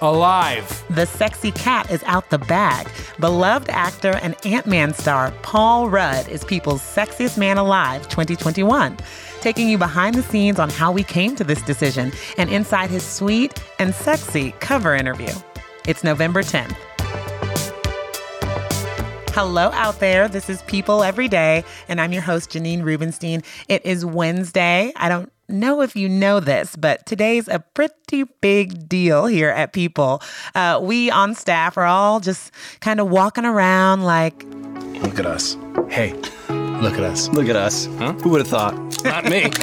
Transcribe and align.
Alive. 0.00 0.84
the 0.90 1.06
sexy 1.06 1.50
cat 1.52 1.90
is 1.90 2.02
out 2.04 2.30
the 2.30 2.38
bag. 2.38 2.88
Beloved 3.20 3.70
actor 3.70 4.18
and 4.22 4.34
Ant 4.44 4.66
Man 4.66 4.92
star 4.92 5.32
Paul 5.42 5.88
Rudd 5.88 6.28
is 6.28 6.44
People's 6.44 6.82
Sexiest 6.82 7.38
Man 7.38 7.58
Alive 7.58 8.08
2021, 8.08 8.96
taking 9.40 9.68
you 9.68 9.78
behind 9.78 10.14
the 10.14 10.22
scenes 10.22 10.58
on 10.58 10.68
how 10.68 10.92
we 10.92 11.02
came 11.04 11.36
to 11.36 11.44
this 11.44 11.62
decision 11.62 12.12
and 12.38 12.50
inside 12.50 12.90
his 12.90 13.04
sweet 13.04 13.62
and 13.78 13.94
sexy 13.94 14.52
cover 14.60 14.94
interview. 14.94 15.32
It's 15.86 16.04
November 16.04 16.42
10th. 16.42 16.76
Hello 19.34 19.70
out 19.72 19.98
there. 19.98 20.28
This 20.28 20.48
is 20.48 20.62
People 20.62 21.02
Every 21.02 21.26
Day, 21.26 21.64
and 21.88 22.00
I'm 22.00 22.12
your 22.12 22.22
host, 22.22 22.50
Janine 22.50 22.84
Rubenstein. 22.84 23.42
It 23.66 23.84
is 23.84 24.04
Wednesday. 24.04 24.92
I 24.94 25.08
don't 25.08 25.32
know 25.48 25.80
if 25.80 25.96
you 25.96 26.08
know 26.08 26.38
this, 26.38 26.76
but 26.76 27.04
today's 27.04 27.48
a 27.48 27.58
pretty 27.58 28.26
big 28.40 28.88
deal 28.88 29.26
here 29.26 29.48
at 29.48 29.72
People. 29.72 30.22
Uh, 30.54 30.78
we 30.80 31.10
on 31.10 31.34
staff 31.34 31.76
are 31.76 31.84
all 31.84 32.20
just 32.20 32.52
kind 32.78 33.00
of 33.00 33.10
walking 33.10 33.44
around 33.44 34.04
like, 34.04 34.44
Look 35.02 35.18
at 35.18 35.26
us. 35.26 35.56
Hey, 35.88 36.14
look 36.82 36.94
at 36.94 37.02
us. 37.04 37.28
Look 37.28 37.48
at 37.48 37.56
us. 37.56 37.86
Huh? 37.98 38.12
Who 38.14 38.30
would 38.30 38.40
have 38.40 38.48
thought? 38.48 39.04
Not 39.04 39.24
me. 39.24 39.50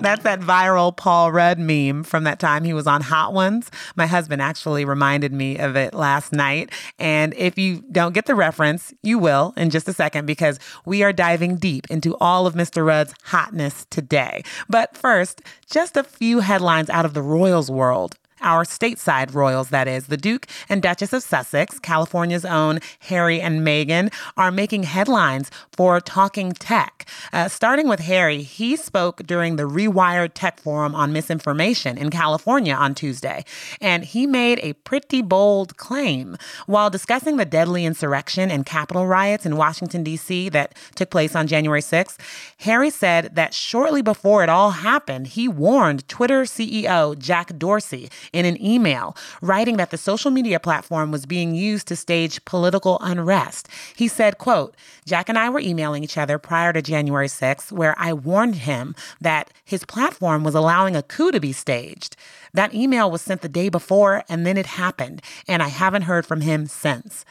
That's 0.00 0.22
that 0.22 0.40
viral 0.40 0.96
Paul 0.96 1.32
Rudd 1.32 1.58
meme 1.58 2.04
from 2.04 2.24
that 2.24 2.38
time 2.38 2.62
he 2.62 2.72
was 2.72 2.86
on 2.86 3.00
Hot 3.00 3.32
Ones. 3.32 3.70
My 3.96 4.06
husband 4.06 4.40
actually 4.40 4.84
reminded 4.84 5.32
me 5.32 5.58
of 5.58 5.74
it 5.76 5.92
last 5.92 6.32
night. 6.32 6.70
And 7.00 7.34
if 7.34 7.58
you 7.58 7.82
don't 7.90 8.12
get 8.12 8.26
the 8.26 8.36
reference, 8.36 8.94
you 9.02 9.18
will 9.18 9.54
in 9.56 9.70
just 9.70 9.88
a 9.88 9.92
second 9.92 10.26
because 10.26 10.60
we 10.84 11.02
are 11.02 11.12
diving 11.12 11.56
deep 11.56 11.90
into 11.90 12.16
all 12.18 12.46
of 12.46 12.54
Mr. 12.54 12.86
Rudd's 12.86 13.12
hotness 13.24 13.86
today. 13.90 14.42
But 14.68 14.96
first, 14.96 15.42
just 15.68 15.96
a 15.96 16.04
few 16.04 16.40
headlines 16.40 16.90
out 16.90 17.04
of 17.04 17.14
the 17.14 17.22
Royals 17.22 17.70
world. 17.70 18.16
Our 18.40 18.64
stateside 18.64 19.34
royals, 19.34 19.70
that 19.70 19.88
is, 19.88 20.06
the 20.06 20.16
Duke 20.16 20.46
and 20.68 20.82
Duchess 20.82 21.12
of 21.12 21.22
Sussex, 21.22 21.78
California's 21.78 22.44
own 22.44 22.80
Harry 23.00 23.40
and 23.40 23.60
Meghan, 23.60 24.12
are 24.36 24.50
making 24.50 24.84
headlines 24.84 25.50
for 25.72 26.00
talking 26.00 26.52
tech. 26.52 27.06
Uh, 27.32 27.48
starting 27.48 27.88
with 27.88 28.00
Harry, 28.00 28.42
he 28.42 28.76
spoke 28.76 29.26
during 29.26 29.56
the 29.56 29.68
Rewired 29.68 30.30
Tech 30.34 30.60
Forum 30.60 30.94
on 30.94 31.12
Misinformation 31.12 31.98
in 31.98 32.10
California 32.10 32.74
on 32.74 32.94
Tuesday, 32.94 33.44
and 33.80 34.04
he 34.04 34.26
made 34.26 34.60
a 34.62 34.74
pretty 34.74 35.22
bold 35.22 35.76
claim. 35.76 36.36
While 36.66 36.90
discussing 36.90 37.36
the 37.36 37.44
deadly 37.44 37.84
insurrection 37.84 38.50
and 38.50 38.64
Capitol 38.64 39.06
riots 39.06 39.46
in 39.46 39.56
Washington, 39.56 40.02
D.C., 40.02 40.48
that 40.50 40.74
took 40.94 41.10
place 41.10 41.34
on 41.34 41.46
January 41.46 41.80
6th, 41.80 42.16
Harry 42.60 42.90
said 42.90 43.34
that 43.34 43.54
shortly 43.54 44.02
before 44.02 44.42
it 44.42 44.48
all 44.48 44.70
happened, 44.70 45.28
he 45.28 45.48
warned 45.48 46.08
Twitter 46.08 46.42
CEO 46.42 47.18
Jack 47.18 47.58
Dorsey 47.58 48.08
in 48.32 48.44
an 48.44 48.62
email, 48.64 49.16
writing 49.40 49.76
that 49.76 49.90
the 49.90 49.98
social 49.98 50.30
media 50.30 50.60
platform 50.60 51.10
was 51.10 51.26
being 51.26 51.54
used 51.54 51.88
to 51.88 51.96
stage 51.96 52.44
political 52.44 52.98
unrest. 53.00 53.68
He 53.96 54.08
said, 54.08 54.38
quote, 54.38 54.74
Jack 55.06 55.28
and 55.28 55.38
I 55.38 55.50
were 55.50 55.60
emailing 55.60 56.04
each 56.04 56.18
other 56.18 56.38
prior 56.38 56.72
to 56.72 56.82
January 56.82 57.28
6th, 57.28 57.72
where 57.72 57.94
I 57.98 58.12
warned 58.12 58.56
him 58.56 58.94
that 59.20 59.50
his 59.64 59.84
platform 59.84 60.44
was 60.44 60.54
allowing 60.54 60.96
a 60.96 61.02
coup 61.02 61.30
to 61.30 61.40
be 61.40 61.52
staged. 61.52 62.16
That 62.54 62.74
email 62.74 63.10
was 63.10 63.22
sent 63.22 63.42
the 63.42 63.48
day 63.48 63.68
before, 63.68 64.24
and 64.28 64.46
then 64.46 64.56
it 64.56 64.66
happened, 64.66 65.22
and 65.46 65.62
I 65.62 65.68
haven't 65.68 66.02
heard 66.02 66.26
from 66.26 66.40
him 66.40 66.66
since. 66.66 67.24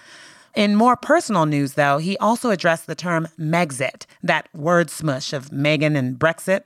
In 0.57 0.75
more 0.75 0.95
personal 0.95 1.45
news, 1.45 1.73
though, 1.73 1.99
he 1.99 2.17
also 2.17 2.49
addressed 2.49 2.87
the 2.87 2.95
term 2.95 3.27
Megxit, 3.39 4.07
that 4.23 4.49
word 4.55 4.89
smush 4.89 5.31
of 5.31 5.51
Meghan 5.51 5.95
and 5.95 6.17
Brexit. 6.17 6.63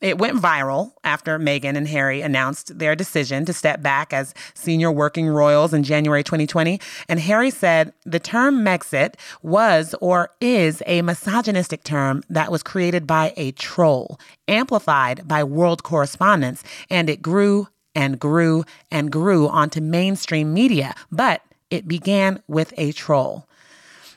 It 0.00 0.16
went 0.16 0.40
viral 0.40 0.92
after 1.04 1.38
Meghan 1.38 1.76
and 1.76 1.86
Harry 1.86 2.22
announced 2.22 2.78
their 2.78 2.96
decision 2.96 3.44
to 3.44 3.52
step 3.52 3.82
back 3.82 4.14
as 4.14 4.32
senior 4.54 4.90
working 4.90 5.28
royals 5.28 5.74
in 5.74 5.82
January 5.82 6.24
2020. 6.24 6.80
And 7.06 7.20
Harry 7.20 7.50
said 7.50 7.92
the 8.06 8.18
term 8.18 8.64
Megxit 8.64 9.16
was 9.42 9.94
or 10.00 10.30
is 10.40 10.82
a 10.86 11.02
misogynistic 11.02 11.84
term 11.84 12.22
that 12.30 12.50
was 12.50 12.62
created 12.62 13.06
by 13.06 13.34
a 13.36 13.52
troll, 13.52 14.18
amplified 14.48 15.28
by 15.28 15.44
world 15.44 15.82
correspondents, 15.82 16.64
and 16.88 17.10
it 17.10 17.20
grew 17.20 17.68
and 17.94 18.18
grew 18.18 18.64
and 18.90 19.12
grew 19.12 19.48
onto 19.48 19.82
mainstream 19.82 20.54
media. 20.54 20.94
But 21.12 21.42
it 21.74 21.88
began 21.88 22.42
with 22.46 22.72
a 22.76 22.92
troll. 22.92 23.46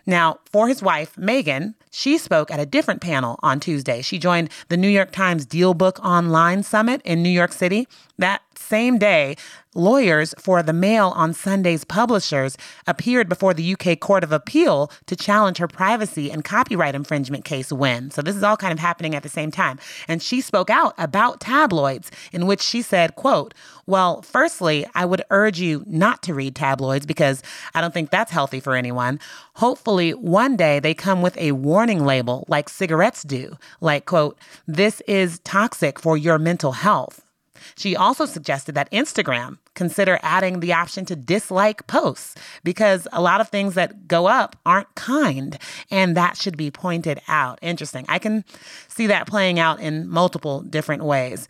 Now, 0.05 0.39
for 0.45 0.69
his 0.69 0.81
wife, 0.81 1.15
Meghan, 1.15 1.73
she 1.91 2.17
spoke 2.17 2.49
at 2.49 2.61
a 2.61 2.65
different 2.65 3.01
panel 3.01 3.37
on 3.43 3.59
Tuesday. 3.59 4.01
She 4.01 4.17
joined 4.19 4.49
the 4.69 4.77
New 4.77 4.87
York 4.87 5.11
Times 5.11 5.45
DealBook 5.45 5.99
Online 5.99 6.63
Summit 6.63 7.01
in 7.03 7.21
New 7.21 7.29
York 7.29 7.51
City. 7.51 7.89
That 8.17 8.41
same 8.57 8.97
day, 8.97 9.35
lawyers 9.73 10.33
for 10.39 10.63
the 10.63 10.73
Mail 10.73 11.09
on 11.15 11.33
Sunday's 11.33 11.83
publishers 11.83 12.57
appeared 12.87 13.29
before 13.29 13.53
the 13.53 13.73
UK 13.73 13.99
Court 13.99 14.23
of 14.23 14.31
Appeal 14.31 14.91
to 15.05 15.15
challenge 15.15 15.59
her 15.59 15.67
privacy 15.67 16.31
and 16.31 16.43
copyright 16.43 16.95
infringement 16.95 17.45
case 17.45 17.71
win. 17.71 18.09
So 18.11 18.21
this 18.21 18.35
is 18.35 18.43
all 18.43 18.57
kind 18.57 18.73
of 18.73 18.79
happening 18.79 19.15
at 19.15 19.23
the 19.23 19.29
same 19.29 19.51
time. 19.51 19.79
And 20.07 20.21
she 20.21 20.41
spoke 20.41 20.69
out 20.69 20.93
about 20.97 21.39
tabloids 21.39 22.11
in 22.31 22.47
which 22.47 22.61
she 22.61 22.81
said, 22.81 23.15
quote, 23.15 23.53
well, 23.85 24.21
firstly, 24.21 24.85
I 24.95 25.05
would 25.05 25.23
urge 25.29 25.59
you 25.59 25.83
not 25.87 26.21
to 26.23 26.33
read 26.33 26.55
tabloids 26.55 27.05
because 27.05 27.41
I 27.73 27.79
don't 27.79 27.93
think 27.93 28.09
that's 28.09 28.31
healthy 28.31 28.59
for 28.59 28.75
anyone. 28.75 29.19
Hopefully, 29.53 30.11
one 30.11 30.57
day 30.57 30.79
they 30.79 30.93
come 30.93 31.21
with 31.21 31.37
a 31.37 31.53
warning 31.53 32.05
label 32.05 32.43
like 32.49 32.67
cigarettes 32.67 33.23
do, 33.23 33.57
like, 33.79 34.05
quote, 34.05 34.37
this 34.67 35.01
is 35.07 35.39
toxic 35.39 35.99
for 35.99 36.17
your 36.17 36.37
mental 36.37 36.73
health. 36.73 37.26
She 37.75 37.95
also 37.95 38.25
suggested 38.25 38.75
that 38.75 38.91
Instagram 38.91 39.57
consider 39.73 40.19
adding 40.21 40.59
the 40.59 40.73
option 40.73 41.05
to 41.05 41.15
dislike 41.15 41.87
posts 41.87 42.35
because 42.63 43.07
a 43.11 43.21
lot 43.21 43.41
of 43.41 43.49
things 43.49 43.75
that 43.75 44.07
go 44.07 44.27
up 44.27 44.55
aren't 44.65 44.93
kind 44.95 45.57
and 45.91 46.17
that 46.17 46.37
should 46.37 46.57
be 46.57 46.71
pointed 46.71 47.21
out. 47.27 47.59
Interesting. 47.61 48.05
I 48.07 48.19
can 48.19 48.43
see 48.87 49.07
that 49.07 49.27
playing 49.27 49.59
out 49.59 49.79
in 49.79 50.07
multiple 50.07 50.61
different 50.61 51.03
ways. 51.03 51.47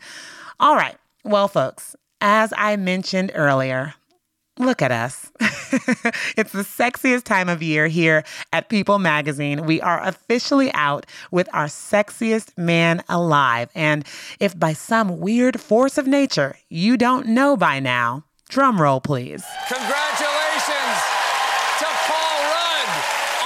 All 0.60 0.74
right. 0.76 0.96
Well, 1.24 1.48
folks, 1.48 1.96
as 2.20 2.52
I 2.56 2.76
mentioned 2.76 3.32
earlier, 3.34 3.94
Look 4.58 4.82
at 4.82 4.90
us. 4.90 5.30
it's 6.36 6.52
the 6.52 6.64
sexiest 6.64 7.22
time 7.22 7.48
of 7.48 7.62
year 7.62 7.86
here 7.86 8.24
at 8.52 8.68
People 8.68 8.98
Magazine. 8.98 9.66
We 9.66 9.80
are 9.80 10.04
officially 10.04 10.72
out 10.74 11.06
with 11.30 11.48
our 11.52 11.66
sexiest 11.66 12.58
man 12.58 13.04
alive. 13.08 13.70
And 13.74 14.04
if 14.40 14.58
by 14.58 14.72
some 14.72 15.20
weird 15.20 15.60
force 15.60 15.96
of 15.96 16.06
nature 16.06 16.56
you 16.68 16.96
don't 16.96 17.26
know 17.28 17.56
by 17.56 17.78
now, 17.78 18.24
drum 18.48 18.80
roll, 18.80 19.00
please. 19.00 19.44
Congratulations 19.68 20.98
to 21.78 21.86
Paul 21.86 22.38
Rudd 22.50 22.90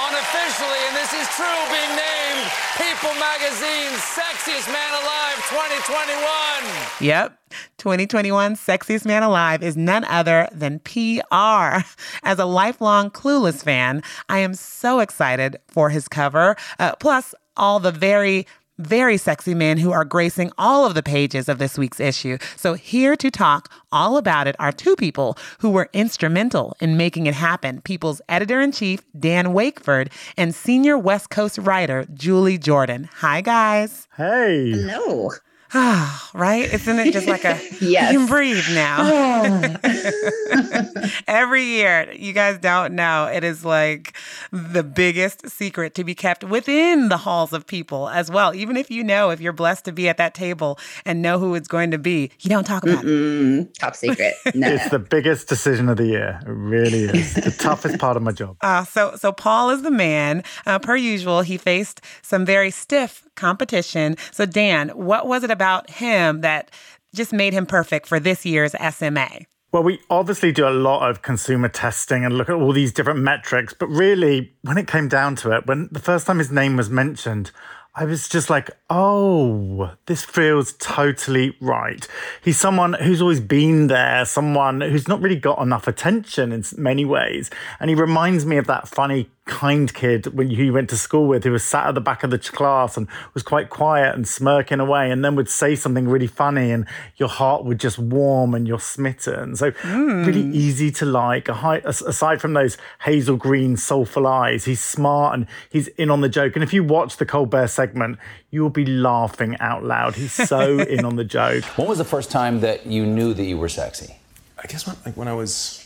on 0.01 0.13
officially, 0.15 0.81
and 0.89 0.97
is 1.15 1.27
true, 1.35 1.61
being 1.69 1.95
named 1.95 2.49
People 2.77 3.13
Magazine's 3.19 4.01
Sexiest 4.01 4.67
Man 4.71 4.93
Alive 5.01 5.37
2021. 5.49 7.05
Yep. 7.05 7.37
2021 7.77 8.55
Sexiest 8.55 9.05
Man 9.05 9.21
Alive 9.21 9.61
is 9.61 9.77
none 9.77 10.05
other 10.05 10.47
than 10.51 10.79
PR. 10.79 11.83
As 12.23 12.39
a 12.39 12.45
lifelong 12.45 13.11
Clueless 13.11 13.63
fan, 13.63 14.01
I 14.27 14.39
am 14.39 14.55
so 14.55 14.99
excited 14.99 15.57
for 15.67 15.89
his 15.89 16.07
cover. 16.07 16.55
Uh, 16.79 16.95
plus, 16.95 17.35
all 17.55 17.79
the 17.79 17.91
very 17.91 18.47
very 18.85 19.17
sexy 19.17 19.53
men 19.53 19.77
who 19.77 19.91
are 19.91 20.05
gracing 20.05 20.51
all 20.57 20.85
of 20.85 20.93
the 20.93 21.03
pages 21.03 21.49
of 21.49 21.57
this 21.57 21.77
week's 21.77 21.99
issue. 21.99 22.37
So, 22.55 22.73
here 22.73 23.15
to 23.15 23.31
talk 23.31 23.71
all 23.91 24.17
about 24.17 24.47
it 24.47 24.55
are 24.59 24.71
two 24.71 24.95
people 24.95 25.37
who 25.59 25.69
were 25.69 25.89
instrumental 25.93 26.75
in 26.79 26.97
making 26.97 27.27
it 27.27 27.33
happen 27.33 27.81
People's 27.81 28.21
editor 28.29 28.61
in 28.61 28.71
chief, 28.71 29.01
Dan 29.17 29.47
Wakeford, 29.47 30.11
and 30.37 30.53
senior 30.53 30.97
West 30.97 31.29
Coast 31.29 31.57
writer, 31.57 32.05
Julie 32.13 32.57
Jordan. 32.57 33.09
Hi, 33.15 33.41
guys. 33.41 34.07
Hey. 34.17 34.71
Hello. 34.71 35.31
Ah, 35.73 36.29
right? 36.33 36.71
Isn't 36.71 36.99
it 36.99 37.13
just 37.13 37.27
like 37.27 37.45
a 37.45 37.59
yes. 37.81 38.13
you 38.13 38.19
can 38.19 38.27
breathe 38.27 38.65
now? 38.73 39.77
Every 41.27 41.63
year, 41.63 42.11
you 42.13 42.33
guys 42.33 42.57
don't 42.59 42.93
know, 42.93 43.25
it 43.25 43.43
is 43.43 43.63
like 43.65 44.15
the 44.51 44.83
biggest 44.83 45.49
secret 45.49 45.95
to 45.95 46.03
be 46.03 46.15
kept 46.15 46.43
within 46.43 47.09
the 47.09 47.17
halls 47.17 47.53
of 47.53 47.65
people 47.65 48.09
as 48.09 48.29
well. 48.29 48.53
Even 48.53 48.77
if 48.77 48.89
you 48.91 49.03
know, 49.03 49.29
if 49.29 49.41
you're 49.41 49.53
blessed 49.53 49.85
to 49.85 49.91
be 49.91 50.07
at 50.09 50.17
that 50.17 50.33
table 50.33 50.79
and 51.05 51.21
know 51.21 51.39
who 51.39 51.55
it's 51.55 51.67
going 51.67 51.91
to 51.91 51.97
be, 51.97 52.31
you 52.39 52.49
don't 52.49 52.65
talk 52.65 52.83
about 52.83 53.03
Mm-mm. 53.03 53.61
it. 53.61 53.75
Top 53.79 53.95
secret. 53.95 54.33
No. 54.55 54.67
it's 54.71 54.89
the 54.89 54.99
biggest 54.99 55.47
decision 55.47 55.89
of 55.89 55.97
the 55.97 56.05
year. 56.05 56.39
It 56.45 56.49
really 56.49 57.05
is. 57.05 57.33
the 57.35 57.49
toughest 57.51 57.97
part 57.97 58.15
of 58.15 58.23
my 58.23 58.31
job. 58.31 58.55
Uh, 58.61 58.83
so, 58.85 59.15
so 59.15 59.31
Paul 59.31 59.71
is 59.71 59.81
the 59.81 59.89
man. 59.91 60.43
Uh, 60.65 60.77
per 60.77 60.95
usual, 60.95 61.41
he 61.41 61.57
faced 61.57 62.01
some 62.21 62.45
very 62.45 62.69
stiff 62.69 63.25
competition. 63.35 64.15
So, 64.31 64.45
Dan, 64.45 64.89
what 64.89 65.27
was 65.27 65.43
it 65.43 65.49
about 65.49 65.89
him 65.89 66.41
that 66.41 66.71
just 67.15 67.33
made 67.33 67.53
him 67.53 67.65
perfect 67.65 68.05
for 68.07 68.19
this 68.19 68.45
year's 68.45 68.73
SMA? 68.91 69.29
Well, 69.73 69.81
we 69.81 70.01
obviously 70.07 70.51
do 70.51 70.67
a 70.67 70.69
lot 70.69 71.09
of 71.09 71.23
consumer 71.23 71.67
testing 71.67 72.23
and 72.23 72.37
look 72.37 72.47
at 72.47 72.53
all 72.53 72.73
these 72.73 72.93
different 72.93 73.21
metrics, 73.21 73.73
but 73.73 73.87
really, 73.87 74.53
when 74.61 74.77
it 74.77 74.85
came 74.85 75.07
down 75.07 75.35
to 75.37 75.49
it, 75.49 75.65
when 75.65 75.89
the 75.91 75.97
first 75.97 76.27
time 76.27 76.37
his 76.37 76.51
name 76.51 76.77
was 76.77 76.91
mentioned, 76.91 77.49
I 77.95 78.05
was 78.05 78.29
just 78.29 78.51
like, 78.51 78.69
oh, 78.91 79.95
this 80.05 80.23
feels 80.23 80.73
totally 80.73 81.57
right. 81.59 82.07
He's 82.43 82.59
someone 82.59 82.93
who's 82.93 83.19
always 83.19 83.39
been 83.39 83.87
there, 83.87 84.25
someone 84.25 84.81
who's 84.81 85.07
not 85.07 85.21
really 85.21 85.39
got 85.39 85.59
enough 85.59 85.87
attention 85.87 86.51
in 86.51 86.63
many 86.77 87.03
ways. 87.03 87.49
And 87.79 87.89
he 87.89 87.95
reminds 87.95 88.45
me 88.45 88.57
of 88.57 88.67
that 88.67 88.87
funny 88.87 89.31
kind 89.45 89.93
kid 89.93 90.25
when 90.27 90.49
you 90.49 90.71
went 90.71 90.89
to 90.89 90.97
school 90.97 91.27
with 91.27 91.43
who 91.43 91.51
was 91.51 91.63
sat 91.63 91.85
at 91.87 91.95
the 91.95 92.01
back 92.01 92.23
of 92.23 92.29
the 92.29 92.39
class 92.39 92.95
and 92.95 93.07
was 93.33 93.43
quite 93.43 93.69
quiet 93.69 94.15
and 94.15 94.25
smirking 94.25 94.79
away 94.79 95.11
and 95.11 95.23
then 95.23 95.35
would 95.35 95.49
say 95.49 95.75
something 95.75 96.07
really 96.07 96.27
funny 96.27 96.71
and 96.71 96.87
your 97.17 97.27
heart 97.27 97.65
would 97.65 97.77
just 97.77 97.99
warm 97.99 98.53
and 98.53 98.67
you're 98.67 98.79
smitten. 98.79 99.55
So 99.57 99.71
mm. 99.71 100.25
really 100.25 100.49
easy 100.55 100.91
to 100.91 101.05
like. 101.05 101.49
Aside 101.49 102.39
from 102.39 102.53
those 102.53 102.77
hazel 103.01 103.35
green 103.35 103.75
soulful 103.75 104.25
eyes 104.27 104.63
he's 104.63 104.81
smart 104.81 105.33
and 105.33 105.47
he's 105.69 105.89
in 105.89 106.09
on 106.09 106.21
the 106.21 106.29
joke. 106.29 106.55
And 106.55 106.63
if 106.63 106.71
you 106.71 106.83
watch 106.83 107.17
the 107.17 107.25
colbert 107.25 107.67
segment 107.67 108.19
you'll 108.49 108.69
be 108.69 108.85
laughing 108.85 109.57
out 109.59 109.83
loud. 109.83 110.15
He's 110.15 110.31
so 110.31 110.79
in 110.79 111.03
on 111.03 111.15
the 111.15 111.25
joke. 111.25 111.63
When 111.75 111.87
was 111.87 111.97
the 111.97 112.05
first 112.05 112.31
time 112.31 112.61
that 112.61 112.85
you 112.85 113.05
knew 113.05 113.33
that 113.33 113.43
you 113.43 113.57
were 113.57 113.69
sexy? 113.69 114.15
I 114.63 114.67
guess 114.67 114.87
when, 114.87 114.95
like 115.05 115.17
when 115.17 115.27
i 115.27 115.33
was 115.33 115.85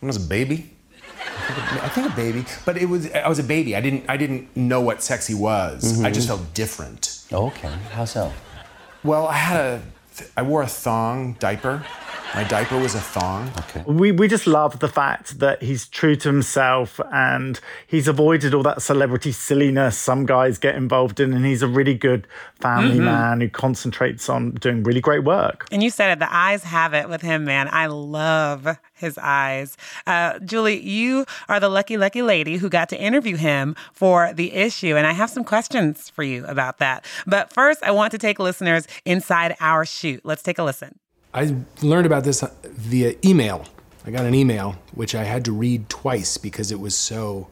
when 0.00 0.08
i 0.08 0.10
was 0.10 0.16
a 0.16 0.28
baby 0.28 0.75
I 1.18 1.88
think 1.88 2.12
a 2.12 2.16
baby, 2.16 2.44
but 2.64 2.76
it 2.76 2.86
was 2.86 3.10
I 3.12 3.28
was 3.28 3.38
a 3.38 3.44
baby. 3.44 3.76
I 3.76 3.80
didn't 3.80 4.04
I 4.08 4.16
didn't 4.16 4.56
know 4.56 4.80
what 4.80 5.02
sexy 5.02 5.34
was. 5.34 5.84
Mm-hmm. 5.84 6.06
I 6.06 6.10
just 6.10 6.28
felt 6.28 6.54
different. 6.54 7.24
Oh, 7.32 7.46
okay, 7.46 7.72
how 7.92 8.04
so? 8.04 8.32
Well, 9.02 9.26
I 9.26 9.34
had 9.34 9.60
a 9.60 9.82
I 10.36 10.42
wore 10.42 10.62
a 10.62 10.66
thong 10.66 11.34
diaper. 11.38 11.84
My 12.34 12.44
diaper 12.44 12.78
was 12.78 12.94
a 12.94 13.00
thong. 13.00 13.50
Okay. 13.58 13.84
We 13.86 14.12
we 14.12 14.28
just 14.28 14.46
love 14.46 14.78
the 14.80 14.88
fact 14.88 15.38
that 15.38 15.62
he's 15.62 15.88
true 15.88 16.16
to 16.16 16.28
himself 16.28 17.00
and 17.12 17.58
he's 17.86 18.08
avoided 18.08 18.54
all 18.54 18.62
that 18.64 18.82
celebrity 18.82 19.32
silliness 19.32 19.96
some 19.96 20.26
guys 20.26 20.58
get 20.58 20.74
involved 20.74 21.20
in, 21.20 21.32
and 21.32 21.46
he's 21.46 21.62
a 21.62 21.68
really 21.68 21.94
good 21.94 22.26
family 22.60 22.96
mm-hmm. 22.96 23.04
man 23.04 23.40
who 23.40 23.48
concentrates 23.48 24.28
on 24.28 24.52
doing 24.52 24.82
really 24.82 25.00
great 25.00 25.24
work. 25.24 25.66
And 25.72 25.82
you 25.82 25.90
said 25.90 26.10
it, 26.12 26.18
the 26.18 26.34
eyes 26.34 26.62
have 26.64 26.94
it 26.94 27.08
with 27.08 27.22
him, 27.22 27.44
man. 27.44 27.68
I 27.70 27.86
love 27.86 28.78
his 28.92 29.18
eyes. 29.18 29.76
Uh, 30.06 30.38
Julie, 30.40 30.80
you 30.80 31.26
are 31.48 31.60
the 31.60 31.68
lucky, 31.68 31.96
lucky 31.96 32.22
lady 32.22 32.56
who 32.56 32.68
got 32.68 32.88
to 32.90 33.00
interview 33.00 33.36
him 33.36 33.76
for 33.92 34.32
the 34.32 34.52
issue. 34.52 34.96
And 34.96 35.06
I 35.06 35.12
have 35.12 35.30
some 35.30 35.44
questions 35.44 36.10
for 36.10 36.22
you 36.22 36.44
about 36.46 36.78
that. 36.78 37.04
But 37.26 37.52
first, 37.52 37.82
I 37.82 37.90
want 37.90 38.10
to 38.12 38.18
take 38.18 38.38
listeners 38.38 38.86
inside 39.04 39.56
our 39.60 39.84
shoot. 39.84 40.20
Let's 40.24 40.42
take 40.42 40.58
a 40.58 40.64
listen. 40.64 40.98
I 41.36 41.54
learned 41.82 42.06
about 42.06 42.24
this 42.24 42.42
via 42.64 43.14
email. 43.22 43.66
I 44.06 44.10
got 44.10 44.24
an 44.24 44.34
email, 44.34 44.78
which 44.94 45.14
I 45.14 45.24
had 45.24 45.44
to 45.44 45.52
read 45.52 45.90
twice 45.90 46.38
because 46.38 46.72
it 46.72 46.80
was 46.80 46.96
so 46.96 47.48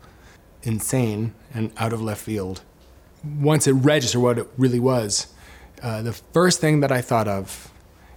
insane 0.63 1.35
and 1.53 1.71
out 1.77 1.93
of 1.93 2.01
left 2.01 2.23
field. 2.23 2.63
Once 3.23 3.67
it 3.67 3.73
registered 3.73 4.23
what 4.23 4.39
it 4.39 4.49
really 4.57 4.81
was, 4.81 5.35
uh, 5.83 6.01
the 6.01 6.15
first 6.15 6.63
thing 6.63 6.81
that 6.81 6.91
I 6.91 7.03
thought 7.03 7.29
of, 7.29 7.71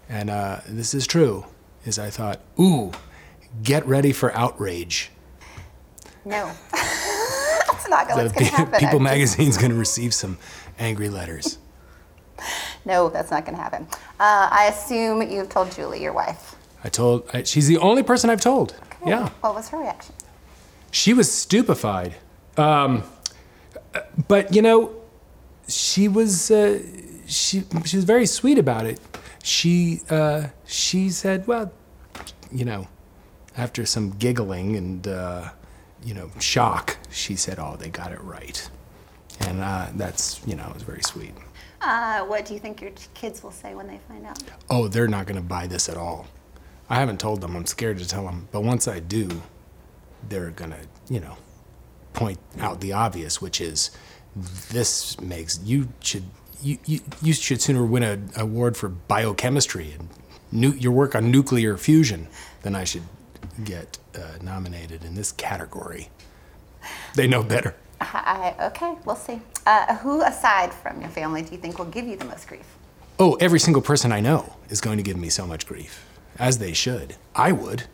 and 0.07 0.29
uh, 0.29 0.61
this 0.69 0.93
is 0.93 1.05
true, 1.05 1.45
is 1.83 1.99
I 1.99 2.11
thought, 2.11 2.39
ooh, 2.57 2.93
get 3.61 3.85
ready 3.85 4.13
for 4.13 4.33
outrage. 4.37 5.11
No. 6.23 6.49
That's 6.71 7.89
not 7.89 8.07
going 8.07 8.29
to 8.29 8.43
happen. 8.45 8.79
People 8.79 9.01
Magazine's 9.01 9.57
going 9.57 9.71
to 9.71 9.77
receive 9.77 10.13
some 10.13 10.37
angry 10.79 11.09
letters. 11.09 11.57
No, 12.87 13.09
that's 13.09 13.31
not 13.31 13.45
going 13.45 13.57
to 13.57 13.61
happen. 13.61 13.85
Uh, 14.17 14.47
I 14.49 14.69
assume 14.71 15.21
you've 15.21 15.49
told 15.49 15.71
Julie, 15.73 16.01
your 16.01 16.13
wife. 16.13 16.55
I 16.85 16.89
told, 16.89 17.29
I, 17.33 17.43
she's 17.43 17.67
the 17.67 17.77
only 17.79 18.01
person 18.01 18.29
I've 18.29 18.39
told. 18.41 18.75
Okay. 19.01 19.11
Yeah. 19.11 19.29
What 19.41 19.55
was 19.55 19.67
her 19.69 19.77
reaction? 19.77 20.15
She 20.91 21.13
was 21.13 21.29
stupefied. 21.29 22.15
Um, 22.55 23.03
but, 24.29 24.55
you 24.55 24.61
know, 24.61 24.95
she 25.67 26.07
was, 26.07 26.49
uh, 26.49 26.81
she, 27.25 27.63
she 27.83 27.97
was 27.97 28.05
very 28.05 28.25
sweet 28.25 28.57
about 28.57 28.85
it. 28.85 29.01
She, 29.43 29.99
uh, 30.09 30.47
she 30.65 31.09
said, 31.09 31.45
well, 31.45 31.73
you 32.51 32.63
know, 32.63 32.87
after 33.57 33.85
some 33.85 34.11
giggling 34.11 34.77
and, 34.77 35.07
uh, 35.07 35.49
you 36.05 36.13
know, 36.13 36.31
shock, 36.39 36.97
she 37.09 37.35
said, 37.35 37.59
oh, 37.59 37.75
they 37.75 37.89
got 37.89 38.13
it 38.13 38.21
right. 38.21 38.69
And 39.41 39.59
uh, 39.59 39.87
that's, 39.95 40.41
you 40.47 40.55
know, 40.55 40.67
it 40.69 40.73
was 40.73 40.83
very 40.83 41.03
sweet. 41.03 41.33
Uh, 41.87 42.25
what 42.25 42.45
do 42.45 42.53
you 42.53 42.59
think 42.59 42.81
your 42.81 42.91
kids 43.13 43.41
will 43.41 43.51
say 43.51 43.73
when 43.73 43.87
they 43.87 43.97
find 44.09 44.25
out? 44.25 44.43
Oh, 44.69 44.89
they're 44.89 45.07
not 45.07 45.25
going 45.25 45.37
to 45.37 45.47
buy 45.47 45.67
this 45.67 45.87
at 45.87 45.95
all. 45.95 46.27
I 46.89 46.95
haven't 46.95 47.17
told 47.17 47.39
them. 47.39 47.55
I'm 47.55 47.65
scared 47.65 47.97
to 47.99 48.07
tell 48.07 48.25
them. 48.25 48.49
But 48.51 48.61
once 48.63 48.89
I 48.89 48.99
do, 48.99 49.41
they're 50.27 50.51
going 50.51 50.71
to, 50.71 50.79
you 51.07 51.21
know, 51.21 51.37
point 52.11 52.39
out 52.59 52.81
the 52.81 52.91
obvious, 52.91 53.41
which 53.41 53.61
is 53.61 53.91
this 54.35 55.19
makes 55.21 55.61
you 55.63 55.87
should 56.01 56.25
you, 56.61 56.77
you, 56.85 56.99
you 57.21 57.31
should 57.31 57.61
sooner 57.61 57.85
win 57.85 58.03
an 58.03 58.31
award 58.35 58.75
for 58.75 58.89
biochemistry 58.89 59.93
and 59.97 60.09
nu- 60.51 60.77
your 60.77 60.91
work 60.91 61.15
on 61.15 61.31
nuclear 61.31 61.77
fusion 61.77 62.27
than 62.63 62.75
I 62.75 62.83
should 62.83 63.03
get 63.63 63.97
uh, 64.13 64.39
nominated 64.41 65.05
in 65.05 65.15
this 65.15 65.31
category. 65.31 66.09
They 67.15 67.27
know 67.27 67.43
better. 67.43 67.75
I, 67.99 68.55
okay, 68.67 68.95
we'll 69.05 69.15
see. 69.15 69.41
Uh, 69.65 69.95
who 69.97 70.21
aside 70.21 70.73
from 70.73 71.01
your 71.01 71.09
family 71.09 71.41
do 71.41 71.51
you 71.51 71.57
think 71.57 71.77
will 71.77 71.85
give 71.85 72.07
you 72.07 72.15
the 72.15 72.25
most 72.25 72.47
grief? 72.47 72.65
Oh, 73.19 73.33
every 73.35 73.59
single 73.59 73.81
person 73.81 74.11
I 74.11 74.19
know 74.19 74.55
is 74.69 74.81
going 74.81 74.97
to 74.97 75.03
give 75.03 75.17
me 75.17 75.29
so 75.29 75.47
much 75.47 75.65
grief, 75.65 76.05
as 76.37 76.59
they 76.59 76.73
should. 76.73 77.15
I 77.35 77.51
would. 77.51 77.85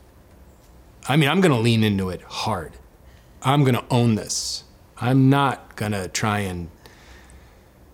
I 1.08 1.16
mean, 1.16 1.30
I'm 1.30 1.42
going 1.42 1.54
to 1.54 1.60
lean 1.60 1.84
into 1.84 2.10
it 2.10 2.22
hard. 2.24 2.74
I'm 3.42 3.64
going 3.64 3.76
to 3.76 3.86
own 3.90 4.16
this. 4.16 4.64
I'm 4.98 5.30
not 5.30 5.76
going 5.76 5.92
to 5.94 6.08
try 6.08 6.40
and, 6.40 6.70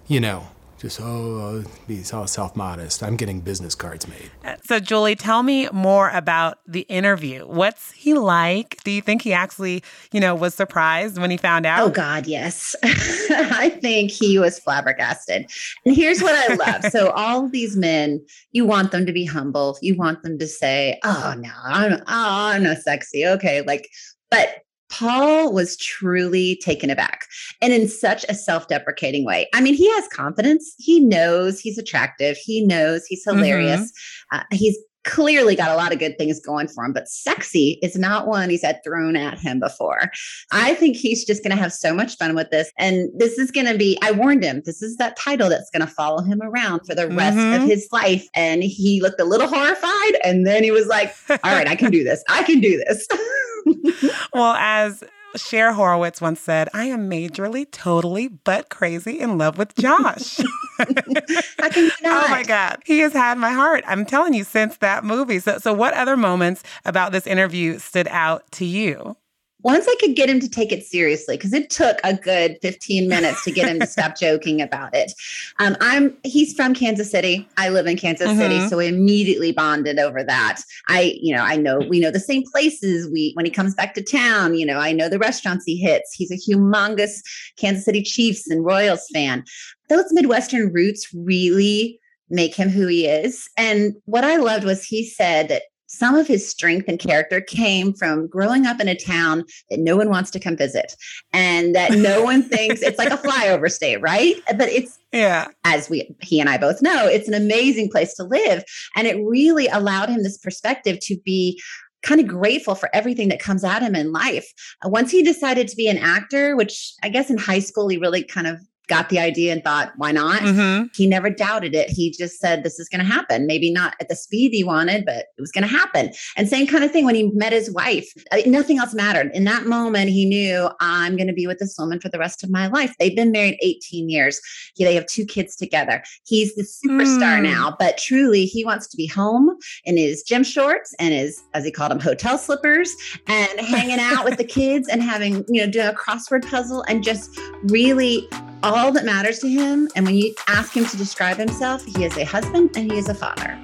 you 0.07 0.19
know, 0.19 0.47
just 0.79 0.99
oh 1.01 1.63
be 1.87 2.01
all 2.13 2.25
self-modest. 2.25 3.03
I'm 3.03 3.17
getting 3.17 3.41
business 3.41 3.75
cards 3.75 4.07
made. 4.07 4.31
Uh, 4.45 4.55
so 4.63 4.79
julie 4.79 5.15
tell 5.15 5.43
me 5.43 5.67
more 5.71 6.09
about 6.09 6.59
the 6.67 6.81
interview. 6.81 7.45
What's 7.45 7.91
he 7.91 8.13
like? 8.13 8.81
Do 8.83 8.91
you 8.91 9.01
think 9.01 9.21
he 9.21 9.33
actually 9.33 9.83
you 10.11 10.19
know 10.19 10.33
was 10.33 10.55
surprised 10.55 11.17
when 11.17 11.31
he 11.31 11.37
found 11.37 11.65
out? 11.65 11.81
Oh 11.81 11.89
god 11.89 12.27
yes. 12.27 12.75
I 12.83 13.77
think 13.81 14.11
he 14.11 14.39
was 14.39 14.57
flabbergasted. 14.59 15.49
And 15.85 15.95
here's 15.95 16.21
what 16.21 16.35
i 16.35 16.55
love. 16.55 16.85
So 16.85 17.09
all 17.15 17.49
these 17.49 17.75
men 17.75 18.25
you 18.51 18.65
want 18.65 18.91
them 18.91 19.05
to 19.05 19.11
be 19.11 19.25
humble. 19.25 19.77
You 19.81 19.95
want 19.95 20.23
them 20.23 20.39
to 20.39 20.47
say 20.47 20.99
oh 21.03 21.35
no 21.37 21.51
i'm 21.65 21.93
oh, 21.93 22.03
i'm 22.07 22.63
not 22.63 22.77
sexy. 22.77 23.25
Okay 23.25 23.61
like 23.61 23.89
but 24.31 24.63
Paul 24.89 25.53
was 25.53 25.77
truly 25.77 26.57
taken 26.63 26.89
aback 26.89 27.25
and 27.61 27.71
in 27.73 27.87
such 27.87 28.25
a 28.27 28.33
self 28.33 28.67
deprecating 28.67 29.25
way. 29.25 29.47
I 29.53 29.61
mean, 29.61 29.75
he 29.75 29.89
has 29.93 30.07
confidence. 30.07 30.75
He 30.77 30.99
knows 30.99 31.59
he's 31.59 31.77
attractive. 31.77 32.37
He 32.37 32.65
knows 32.65 33.05
he's 33.05 33.23
hilarious. 33.23 33.81
Mm-hmm. 33.81 34.37
Uh, 34.37 34.43
he's 34.51 34.77
clearly 35.05 35.55
got 35.55 35.71
a 35.71 35.75
lot 35.75 35.93
of 35.93 35.99
good 35.99 36.17
things 36.17 36.39
going 36.39 36.67
for 36.67 36.83
him, 36.83 36.93
but 36.93 37.07
sexy 37.07 37.79
is 37.81 37.97
not 37.97 38.27
one 38.27 38.49
he's 38.49 38.63
had 38.63 38.79
thrown 38.83 39.15
at 39.15 39.39
him 39.39 39.59
before. 39.59 40.11
I 40.51 40.75
think 40.75 40.97
he's 40.97 41.25
just 41.25 41.43
going 41.43 41.55
to 41.55 41.61
have 41.61 41.73
so 41.73 41.93
much 41.93 42.17
fun 42.17 42.35
with 42.35 42.49
this. 42.51 42.71
And 42.77 43.09
this 43.17 43.37
is 43.37 43.49
going 43.49 43.67
to 43.67 43.77
be, 43.77 43.97
I 44.03 44.11
warned 44.11 44.43
him, 44.43 44.61
this 44.65 44.81
is 44.81 44.97
that 44.97 45.17
title 45.17 45.49
that's 45.49 45.69
going 45.71 45.87
to 45.87 45.91
follow 45.91 46.21
him 46.21 46.41
around 46.41 46.81
for 46.85 46.95
the 46.95 47.07
rest 47.07 47.37
mm-hmm. 47.37 47.63
of 47.63 47.67
his 47.67 47.87
life. 47.91 48.27
And 48.35 48.61
he 48.61 49.01
looked 49.01 49.21
a 49.21 49.25
little 49.25 49.47
horrified. 49.47 50.17
And 50.23 50.45
then 50.45 50.63
he 50.63 50.71
was 50.71 50.87
like, 50.87 51.15
all 51.29 51.37
right, 51.43 51.67
I 51.67 51.75
can 51.75 51.91
do 51.91 52.03
this. 52.03 52.23
I 52.29 52.43
can 52.43 52.59
do 52.59 52.77
this. 52.85 53.07
well, 54.33 54.53
as 54.53 55.03
Cher 55.35 55.73
Horowitz 55.73 56.21
once 56.21 56.39
said, 56.39 56.69
I 56.73 56.85
am 56.85 57.09
majorly, 57.09 57.69
totally, 57.71 58.27
but 58.27 58.69
crazy 58.69 59.19
in 59.19 59.37
love 59.37 59.57
with 59.57 59.75
Josh. 59.75 60.37
How 60.77 61.69
can 61.69 61.83
you 61.85 61.91
not? 62.01 62.25
Oh 62.25 62.29
my 62.29 62.43
God. 62.43 62.81
He 62.85 62.99
has 62.99 63.13
had 63.13 63.37
my 63.37 63.51
heart. 63.51 63.83
I'm 63.87 64.05
telling 64.05 64.33
you, 64.33 64.43
since 64.43 64.77
that 64.77 65.03
movie. 65.03 65.39
So, 65.39 65.57
so 65.57 65.73
what 65.73 65.93
other 65.93 66.17
moments 66.17 66.63
about 66.85 67.11
this 67.11 67.27
interview 67.27 67.79
stood 67.79 68.07
out 68.07 68.49
to 68.53 68.65
you? 68.65 69.15
Once 69.61 69.85
I 69.87 69.95
could 69.99 70.15
get 70.15 70.29
him 70.29 70.39
to 70.39 70.49
take 70.49 70.71
it 70.71 70.83
seriously, 70.83 71.35
because 71.35 71.53
it 71.53 71.69
took 71.69 71.97
a 72.03 72.13
good 72.13 72.57
15 72.61 73.09
minutes 73.09 73.43
to 73.43 73.51
get 73.51 73.67
him 73.67 73.79
to 73.79 73.87
stop 73.87 74.17
joking 74.17 74.61
about 74.61 74.95
it. 74.95 75.11
Um, 75.59 75.75
I'm 75.81 76.15
he's 76.23 76.53
from 76.53 76.73
Kansas 76.73 77.11
City. 77.11 77.47
I 77.57 77.69
live 77.69 77.85
in 77.85 77.97
Kansas 77.97 78.29
mm-hmm. 78.29 78.39
City, 78.39 78.67
so 78.67 78.77
we 78.77 78.87
immediately 78.87 79.51
bonded 79.51 79.99
over 79.99 80.23
that. 80.23 80.61
I, 80.87 81.17
you 81.21 81.35
know, 81.35 81.43
I 81.43 81.57
know 81.57 81.79
we 81.79 81.99
know 81.99 82.11
the 82.11 82.19
same 82.19 82.43
places. 82.51 83.09
We 83.11 83.31
when 83.35 83.45
he 83.45 83.51
comes 83.51 83.75
back 83.75 83.93
to 83.95 84.03
town, 84.03 84.55
you 84.55 84.65
know, 84.65 84.77
I 84.77 84.91
know 84.91 85.09
the 85.09 85.19
restaurants 85.19 85.65
he 85.65 85.77
hits. 85.77 86.13
He's 86.13 86.31
a 86.31 86.35
humongous 86.35 87.21
Kansas 87.57 87.85
City 87.85 88.01
Chiefs 88.01 88.49
and 88.49 88.65
Royals 88.65 89.07
fan. 89.13 89.43
Those 89.89 90.05
Midwestern 90.11 90.71
roots 90.71 91.07
really 91.13 91.99
make 92.29 92.55
him 92.55 92.69
who 92.69 92.87
he 92.87 93.07
is. 93.07 93.49
And 93.57 93.95
what 94.05 94.23
I 94.23 94.37
loved 94.37 94.63
was 94.63 94.83
he 94.83 95.05
said 95.05 95.49
that 95.49 95.63
some 95.89 96.13
of 96.13 96.27
his 96.27 96.47
strength 96.47 96.87
and 96.87 96.99
character 96.99 97.41
came 97.41 97.93
from 97.93 98.27
growing 98.27 98.67
up 98.67 98.79
in 98.79 98.87
a 98.87 98.95
town 98.95 99.43
that 99.71 99.79
no 99.79 99.97
one 99.97 100.07
wants 100.07 100.29
to 100.29 100.39
come 100.39 100.55
visit 100.55 100.95
and 101.33 101.75
that 101.75 101.91
no 101.93 102.23
one 102.31 102.43
thinks 102.43 102.81
it's 102.81 102.99
like 102.99 103.11
a 103.11 103.17
flyover 103.17 103.71
state, 103.71 103.97
right? 103.97 104.35
But 104.55 104.69
it's 104.69 104.99
yeah, 105.11 105.47
as 105.63 105.89
we 105.89 106.15
he 106.21 106.39
and 106.39 106.47
I 106.47 106.59
both 106.59 106.83
know, 106.83 107.07
it's 107.07 107.27
an 107.27 107.33
amazing 107.33 107.89
place 107.89 108.13
to 108.15 108.23
live. 108.23 108.63
And 108.95 109.07
it 109.07 109.19
really 109.23 109.67
allowed 109.67 110.09
him 110.09 110.21
this 110.21 110.37
perspective 110.37 110.99
to 111.01 111.17
be 111.25 111.59
kind 112.03 112.21
of 112.21 112.27
grateful 112.27 112.75
for 112.75 112.89
everything 112.93 113.27
that 113.29 113.39
comes 113.39 113.63
at 113.63 113.81
him 113.81 113.95
in 113.95 114.11
life. 114.11 114.47
Once 114.85 115.09
he 115.11 115.23
decided 115.23 115.67
to 115.67 115.75
be 115.75 115.87
an 115.87 115.97
actor, 115.97 116.55
which 116.55 116.93
I 117.03 117.09
guess 117.09 117.31
in 117.31 117.37
high 117.37 117.59
school 117.59 117.87
he 117.87 117.97
really 117.97 118.23
kind 118.23 118.47
of 118.47 118.61
got 118.89 119.09
the 119.09 119.19
idea 119.19 119.53
and 119.53 119.63
thought, 119.63 119.93
why 119.95 120.11
not? 120.11 120.41
Mm-hmm. 120.41 120.87
He 120.95 121.07
never 121.07 121.29
doubted 121.29 121.75
it. 121.75 121.89
He 121.89 122.11
just 122.11 122.39
said, 122.39 122.63
this 122.63 122.79
is 122.79 122.89
going 122.89 122.99
to 122.99 123.09
happen. 123.09 123.45
Maybe 123.45 123.71
not 123.71 123.95
at 124.01 124.09
the 124.09 124.15
speed 124.15 124.51
he 124.51 124.63
wanted, 124.63 125.05
but 125.05 125.27
it 125.37 125.39
was 125.39 125.51
going 125.51 125.61
to 125.61 125.69
happen. 125.69 126.11
And 126.35 126.49
same 126.49 126.67
kind 126.67 126.83
of 126.83 126.91
thing 126.91 127.05
when 127.05 127.15
he 127.15 127.31
met 127.33 127.53
his 127.53 127.71
wife, 127.71 128.11
uh, 128.31 128.39
nothing 128.47 128.79
else 128.79 128.93
mattered. 128.93 129.31
In 129.33 129.45
that 129.45 129.67
moment, 129.67 130.09
he 130.09 130.25
knew, 130.25 130.69
I'm 130.79 131.15
going 131.15 131.27
to 131.27 131.33
be 131.33 131.47
with 131.47 131.59
this 131.59 131.75
woman 131.77 131.99
for 131.99 132.09
the 132.09 132.19
rest 132.19 132.43
of 132.43 132.49
my 132.49 132.67
life. 132.67 132.93
They've 132.99 133.15
been 133.15 133.31
married 133.31 133.59
18 133.61 134.09
years. 134.09 134.41
He, 134.75 134.83
they 134.83 134.95
have 134.95 135.05
two 135.05 135.25
kids 135.25 135.55
together. 135.55 136.03
He's 136.25 136.55
the 136.55 136.63
superstar 136.63 137.39
mm. 137.39 137.43
now, 137.43 137.75
but 137.77 137.97
truly, 137.97 138.45
he 138.45 138.65
wants 138.65 138.87
to 138.87 138.97
be 138.97 139.05
home 139.05 139.55
in 139.85 139.97
his 139.97 140.23
gym 140.23 140.43
shorts 140.43 140.95
and 140.99 141.13
his, 141.13 141.41
as 141.53 141.63
he 141.63 141.71
called 141.71 141.91
them, 141.91 141.99
hotel 141.99 142.37
slippers 142.37 142.95
and 143.27 143.59
hanging 143.59 143.99
out 143.99 144.25
with 144.25 144.37
the 144.37 144.43
kids 144.59 144.87
and 144.87 145.03
having, 145.03 145.45
you 145.47 145.63
know, 145.63 145.71
doing 145.71 145.87
a 145.87 145.93
crossword 145.93 146.49
puzzle 146.49 146.83
and 146.87 147.03
just 147.03 147.39
really 147.63 148.27
all 148.63 148.91
that 148.91 149.05
matters 149.05 149.39
to 149.39 149.47
him. 149.49 149.89
And 149.95 150.05
when 150.05 150.15
you 150.15 150.33
ask 150.47 150.75
him 150.75 150.85
to 150.85 150.97
describe 150.97 151.37
himself, 151.37 151.83
he 151.85 152.03
is 152.03 152.17
a 152.17 152.25
husband 152.25 152.71
and 152.75 152.91
he 152.91 152.97
is 152.97 153.09
a 153.09 153.13
father. 153.13 153.59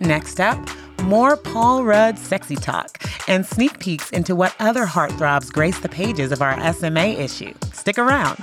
Next 0.00 0.40
up, 0.40 0.58
more 1.02 1.36
Paul 1.36 1.84
Rudd 1.84 2.18
sexy 2.18 2.56
talk 2.56 2.98
and 3.28 3.44
sneak 3.44 3.78
peeks 3.78 4.10
into 4.10 4.34
what 4.34 4.54
other 4.58 4.86
heartthrobs 4.86 5.52
grace 5.52 5.78
the 5.78 5.88
pages 5.88 6.32
of 6.32 6.42
our 6.42 6.72
SMA 6.72 7.08
issue. 7.18 7.52
Stick 7.72 7.98
around. 7.98 8.42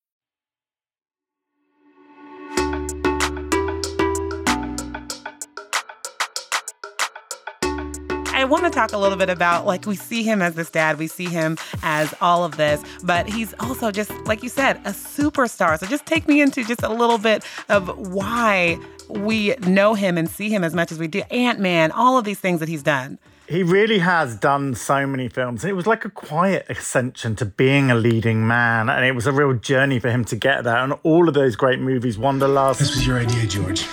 I 8.41 8.45
want 8.45 8.63
to 8.63 8.71
talk 8.71 8.91
a 8.91 8.97
little 8.97 9.19
bit 9.19 9.29
about 9.29 9.67
like 9.67 9.85
we 9.85 9.95
see 9.95 10.23
him 10.23 10.41
as 10.41 10.55
this 10.55 10.71
dad, 10.71 10.97
we 10.97 11.05
see 11.05 11.25
him 11.25 11.59
as 11.83 12.11
all 12.21 12.43
of 12.43 12.57
this, 12.57 12.83
but 13.03 13.27
he's 13.29 13.53
also 13.59 13.91
just 13.91 14.09
like 14.25 14.41
you 14.41 14.49
said, 14.49 14.77
a 14.77 14.89
superstar. 14.89 15.77
So 15.79 15.85
just 15.85 16.07
take 16.07 16.27
me 16.27 16.41
into 16.41 16.63
just 16.63 16.81
a 16.81 16.89
little 16.89 17.19
bit 17.19 17.45
of 17.69 17.95
why 18.11 18.79
we 19.09 19.55
know 19.57 19.93
him 19.93 20.17
and 20.17 20.27
see 20.27 20.49
him 20.49 20.63
as 20.63 20.73
much 20.73 20.91
as 20.91 20.97
we 20.97 21.07
do. 21.07 21.21
Ant 21.29 21.59
Man, 21.59 21.91
all 21.91 22.17
of 22.17 22.25
these 22.25 22.39
things 22.39 22.59
that 22.61 22.67
he's 22.67 22.81
done. 22.81 23.19
He 23.47 23.61
really 23.61 23.99
has 23.99 24.35
done 24.35 24.73
so 24.73 25.05
many 25.05 25.29
films. 25.29 25.63
It 25.63 25.75
was 25.75 25.85
like 25.85 26.03
a 26.03 26.09
quiet 26.09 26.65
ascension 26.67 27.35
to 27.35 27.45
being 27.45 27.91
a 27.91 27.95
leading 27.95 28.47
man, 28.47 28.89
and 28.89 29.05
it 29.05 29.11
was 29.11 29.27
a 29.27 29.31
real 29.31 29.53
journey 29.53 29.99
for 29.99 30.09
him 30.09 30.25
to 30.25 30.35
get 30.35 30.63
there. 30.63 30.77
And 30.77 30.93
all 31.03 31.27
of 31.27 31.35
those 31.35 31.55
great 31.55 31.79
movies, 31.79 32.17
Wanderlust. 32.17 32.79
This 32.79 32.95
was 32.95 33.05
your 33.05 33.19
idea, 33.19 33.45
George. 33.45 33.85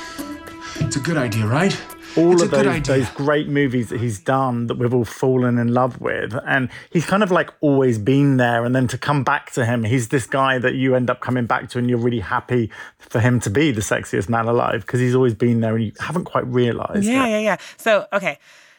It's 0.77 0.97
a 0.97 1.01
good 1.01 1.19
idea, 1.19 1.47
right? 1.47 1.79
All 2.19 2.33
it's 2.33 2.43
of 2.43 2.51
those, 2.51 2.83
those 2.83 3.11
great 3.11 3.49
movies 3.49 3.89
that 3.89 4.01
he's 4.01 4.19
done 4.19 4.67
that 4.67 4.79
we've 4.79 4.95
all 4.95 5.05
fallen 5.05 5.59
in 5.59 5.73
love 5.73 6.01
with. 6.01 6.35
And 6.47 6.69
he's 6.91 7.07
kind 7.07 7.23
of 7.23 7.31
like 7.31 7.51
always 7.61 7.99
been 7.99 8.37
there. 8.37 8.65
And 8.65 8.75
then 8.75 8.89
to 8.89 8.99
come 8.99 9.25
back 9.25 9.53
to 9.53 9.65
him, 9.65 9.85
he's 9.85 10.09
this 10.09 10.27
guy 10.27 10.59
that 10.59 10.75
you 10.75 10.95
end 10.95 11.11
up 11.11 11.21
coming 11.21 11.47
back 11.47 11.69
to 11.71 11.79
and 11.79 11.89
you're 11.89 11.99
really 11.99 12.21
happy 12.21 12.71
for 12.99 13.21
him 13.21 13.41
to 13.41 13.51
be 13.51 13.71
the 13.71 13.81
sexiest 13.81 14.29
man 14.29 14.47
alive 14.47 14.83
because 14.83 15.01
he's 15.01 15.15
always 15.15 15.35
been 15.35 15.61
there 15.61 15.77
and 15.77 15.85
you 15.85 15.93
haven't 16.01 16.25
quite 16.25 16.47
realized. 16.47 17.05
Yeah, 17.05 17.27
it. 17.27 17.31
yeah, 17.31 17.39
yeah. 17.39 17.57
So, 17.77 18.07
okay 18.13 18.39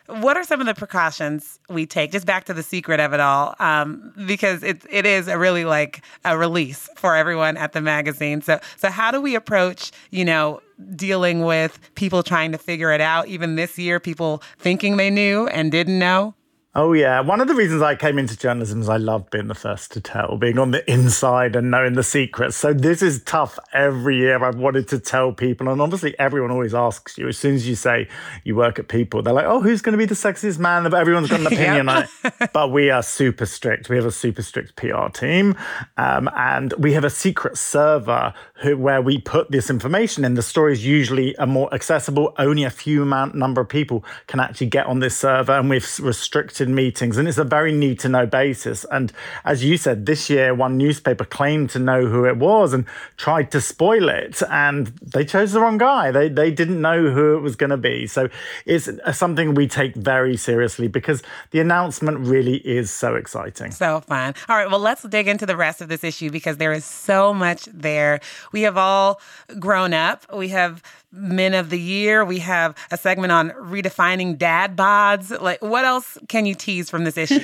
what 0.09 0.37
are 0.37 0.43
some 0.43 0.59
of 0.59 0.67
the 0.67 0.73
precautions 0.73 1.59
we 1.69 1.85
take? 1.85 2.11
Just 2.11 2.25
back 2.25 2.45
to 2.45 2.53
the 2.53 2.63
secret 2.63 2.99
of 2.99 3.13
it 3.13 3.19
all 3.19 3.55
um, 3.59 4.13
because 4.25 4.63
it, 4.63 4.83
it 4.89 5.05
is 5.05 5.27
a 5.27 5.37
really 5.37 5.65
like 5.65 6.03
a 6.25 6.37
release 6.37 6.89
for 6.95 7.15
everyone 7.15 7.57
at 7.57 7.73
the 7.73 7.81
magazine. 7.81 8.41
So 8.41 8.59
so 8.77 8.89
how 8.89 9.11
do 9.11 9.21
we 9.21 9.35
approach 9.35 9.91
you 10.11 10.25
know 10.25 10.61
dealing 10.95 11.43
with 11.43 11.79
people 11.95 12.23
trying 12.23 12.51
to 12.51 12.57
figure 12.57 12.91
it 12.91 13.01
out? 13.01 13.27
Even 13.27 13.55
this 13.55 13.77
year 13.77 13.99
people 13.99 14.41
thinking 14.57 14.97
they 14.97 15.09
knew 15.09 15.47
and 15.47 15.71
didn't 15.71 15.99
know 15.99 16.33
Oh, 16.75 16.93
yeah. 16.93 17.19
One 17.21 17.41
of 17.41 17.47
the 17.47 17.55
reasons 17.55 17.81
I 17.81 17.95
came 17.95 18.19
into 18.19 18.37
journalism 18.37 18.81
is 18.81 18.89
I 18.89 18.97
love 18.97 19.31
being 19.31 19.47
the 19.47 19.55
first 19.55 19.91
to 19.93 20.01
tell, 20.01 20.37
being 20.37 20.59
on 20.59 20.69
the 20.69 20.87
inside 20.91 21.55
and 21.55 21.71
knowing 21.71 21.93
the 21.93 22.03
secrets. 22.03 22.55
So 22.55 22.73
this 22.73 23.01
is 23.01 23.23
tough 23.23 23.57
every 23.73 24.17
year. 24.17 24.43
I've 24.43 24.57
wanted 24.57 24.87
to 24.89 24.99
tell 24.99 25.33
people. 25.33 25.67
And 25.67 25.81
obviously, 25.81 26.17
everyone 26.19 26.51
always 26.51 26.75
asks 26.75 27.17
you 27.17 27.27
as 27.27 27.39
soon 27.39 27.55
as 27.55 27.67
you 27.67 27.73
say 27.73 28.07
you 28.43 28.55
work 28.55 28.77
at 28.77 28.87
People, 28.87 29.23
they're 29.23 29.33
like, 29.33 29.47
oh, 29.47 29.61
who's 29.61 29.81
going 29.81 29.93
to 29.93 29.97
be 29.97 30.05
the 30.05 30.13
sexiest 30.13 30.59
man? 30.59 30.85
Everyone's 30.93 31.27
got 31.27 31.39
an 31.39 31.47
opinion 31.53 31.89
on 31.89 32.03
it. 32.03 32.53
But 32.53 32.71
we 32.71 32.91
are 32.91 33.01
super 33.01 33.47
strict. 33.47 33.89
We 33.89 33.95
have 33.95 34.05
a 34.05 34.11
super 34.11 34.43
strict 34.43 34.75
PR 34.75 35.07
team. 35.11 35.55
Um, 35.97 36.29
and 36.35 36.73
we 36.77 36.93
have 36.93 37.03
a 37.03 37.09
secret 37.09 37.57
server 37.57 38.31
who, 38.61 38.77
where 38.77 39.01
we 39.01 39.17
put 39.17 39.49
this 39.49 39.71
information 39.71 40.23
in. 40.23 40.35
The 40.35 40.43
stories 40.43 40.85
usually 40.85 41.35
are 41.37 41.47
more 41.47 41.73
accessible. 41.73 42.35
Only 42.37 42.63
a 42.63 42.69
few 42.69 43.01
amount, 43.01 43.33
number 43.33 43.59
of 43.59 43.69
people 43.69 44.05
can 44.27 44.39
actually 44.39 44.67
get 44.67 44.85
on 44.85 44.99
this 44.99 45.17
server. 45.17 45.53
And 45.53 45.67
we've 45.67 45.99
restricted 45.99 46.58
meetings, 46.67 47.17
and 47.17 47.27
it's 47.27 47.37
a 47.37 47.43
very 47.43 47.71
need 47.71 47.99
to 47.99 48.09
know 48.09 48.25
basis. 48.25 48.85
And 48.91 49.13
as 49.45 49.63
you 49.63 49.77
said, 49.77 50.05
this 50.05 50.29
year, 50.29 50.53
one 50.53 50.77
newspaper 50.77 51.23
claimed 51.23 51.69
to 51.71 51.79
know 51.79 52.07
who 52.07 52.25
it 52.25 52.37
was 52.37 52.73
and 52.73 52.85
tried 53.15 53.51
to 53.51 53.61
spoil 53.61 54.09
it, 54.09 54.41
and 54.49 54.87
they 55.01 55.23
chose 55.23 55.53
the 55.53 55.61
wrong 55.61 55.77
guy. 55.77 56.11
They, 56.11 56.27
they 56.27 56.51
didn't 56.51 56.81
know 56.81 57.11
who 57.11 57.37
it 57.37 57.41
was 57.41 57.55
going 57.55 57.69
to 57.69 57.77
be. 57.77 58.07
So 58.07 58.29
it's 58.65 58.87
uh, 58.87 59.11
something 59.11 59.53
we 59.53 59.67
take 59.67 59.95
very 59.95 60.35
seriously 60.35 60.87
because 60.87 61.23
the 61.51 61.59
announcement 61.59 62.19
really 62.19 62.57
is 62.57 62.91
so 62.91 63.15
exciting. 63.15 63.71
So 63.71 64.01
fun. 64.01 64.33
All 64.49 64.57
right, 64.57 64.69
well, 64.69 64.79
let's 64.79 65.03
dig 65.03 65.27
into 65.27 65.45
the 65.45 65.55
rest 65.55 65.81
of 65.81 65.87
this 65.87 66.03
issue 66.03 66.29
because 66.29 66.57
there 66.57 66.73
is 66.73 66.85
so 66.85 67.33
much 67.33 67.65
there. 67.65 68.19
We 68.51 68.63
have 68.63 68.77
all 68.77 69.21
grown 69.59 69.93
up. 69.93 70.25
We 70.35 70.49
have 70.49 70.81
Men 71.11 71.53
of 71.53 71.69
the 71.69 71.79
Year. 71.79 72.23
We 72.23 72.39
have 72.39 72.75
a 72.91 72.97
segment 72.97 73.31
on 73.31 73.49
redefining 73.51 74.37
dad 74.37 74.75
bods. 74.75 75.41
Like, 75.41 75.61
what 75.61 75.85
else 75.85 76.17
can 76.27 76.45
you 76.45 76.55
tease 76.55 76.89
from 76.89 77.03
this 77.03 77.17
issue? 77.17 77.39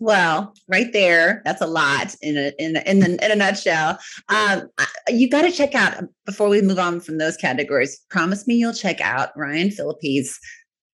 Well, 0.00 0.54
right 0.66 0.90
there, 0.94 1.42
that's 1.44 1.60
a 1.60 1.66
lot 1.66 2.14
in 2.22 2.38
a 2.38 2.52
in 2.58 2.76
a, 2.76 2.80
in, 2.90 3.00
the, 3.00 3.22
in 3.22 3.32
a 3.32 3.36
nutshell. 3.36 3.98
Um, 4.30 4.62
you 5.08 5.28
got 5.28 5.42
to 5.42 5.52
check 5.52 5.74
out 5.74 6.04
before 6.24 6.48
we 6.48 6.62
move 6.62 6.78
on 6.78 7.00
from 7.00 7.18
those 7.18 7.36
categories. 7.36 8.00
Promise 8.08 8.46
me 8.46 8.54
you'll 8.54 8.72
check 8.72 9.02
out 9.02 9.28
Ryan 9.36 9.70
Phillippe's 9.70 10.40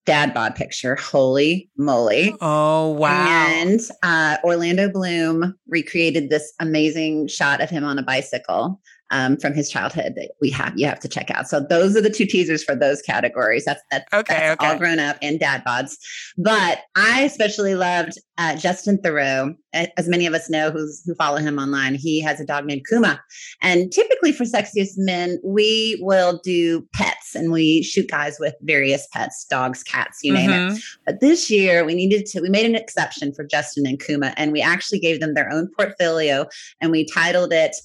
dad 0.04 0.34
bod 0.34 0.54
picture. 0.54 0.96
Holy 0.96 1.70
moly! 1.78 2.34
Oh 2.42 2.90
wow! 2.90 3.26
And 3.26 3.80
uh, 4.02 4.36
Orlando 4.44 4.90
Bloom 4.90 5.54
recreated 5.66 6.28
this 6.28 6.52
amazing 6.60 7.28
shot 7.28 7.62
of 7.62 7.70
him 7.70 7.84
on 7.84 7.98
a 7.98 8.02
bicycle 8.02 8.82
um, 9.10 9.36
from 9.36 9.52
his 9.54 9.68
childhood 9.68 10.14
that 10.16 10.32
we 10.40 10.50
have 10.50 10.72
you 10.76 10.86
have 10.86 11.00
to 11.00 11.08
check 11.08 11.30
out. 11.30 11.48
So 11.48 11.60
those 11.60 11.96
are 11.96 12.00
the 12.00 12.10
two 12.10 12.26
teasers 12.26 12.62
for 12.62 12.74
those 12.74 13.02
categories. 13.02 13.64
That's 13.64 13.82
that's, 13.90 14.04
okay, 14.12 14.34
that's 14.34 14.62
okay. 14.62 14.72
all 14.72 14.78
grown 14.78 14.98
up 14.98 15.16
and 15.22 15.38
dad 15.38 15.62
bods. 15.66 15.96
But 16.38 16.80
I 16.96 17.22
especially 17.22 17.74
loved 17.74 18.12
uh, 18.38 18.56
Justin 18.56 18.98
Theroux. 18.98 19.54
As 19.72 20.08
many 20.08 20.26
of 20.26 20.34
us 20.34 20.48
know 20.48 20.70
who's, 20.70 21.02
who 21.04 21.14
follow 21.14 21.36
him 21.38 21.58
online, 21.58 21.94
he 21.94 22.20
has 22.20 22.40
a 22.40 22.44
dog 22.46 22.64
named 22.64 22.82
Kuma. 22.88 23.20
And 23.62 23.92
typically 23.92 24.32
for 24.32 24.44
sexiest 24.44 24.94
men, 24.96 25.38
we 25.44 25.98
will 26.02 26.40
do 26.42 26.86
pets 26.94 27.34
and 27.34 27.52
we 27.52 27.82
shoot 27.82 28.10
guys 28.10 28.38
with 28.40 28.54
various 28.62 29.06
pets, 29.12 29.44
dogs, 29.48 29.82
cats, 29.82 30.18
you 30.22 30.32
name 30.32 30.50
Mhm. 30.50 30.76
it. 30.76 30.82
But 31.06 31.20
this 31.20 31.50
year 31.50 31.84
we 31.84 31.94
needed 31.94 32.26
to, 32.26 32.40
we 32.40 32.48
made 32.48 32.66
an 32.66 32.74
exception 32.74 33.32
for 33.34 33.44
Justin 33.44 33.86
and 33.86 34.00
Kuma, 34.00 34.32
and 34.36 34.52
we 34.52 34.62
actually 34.62 34.98
gave 35.00 35.20
them 35.20 35.34
their 35.34 35.52
own 35.52 35.68
portfolio 35.76 36.46
and 36.80 36.90
we 36.90 37.04
titled 37.04 37.52
it 37.52 37.76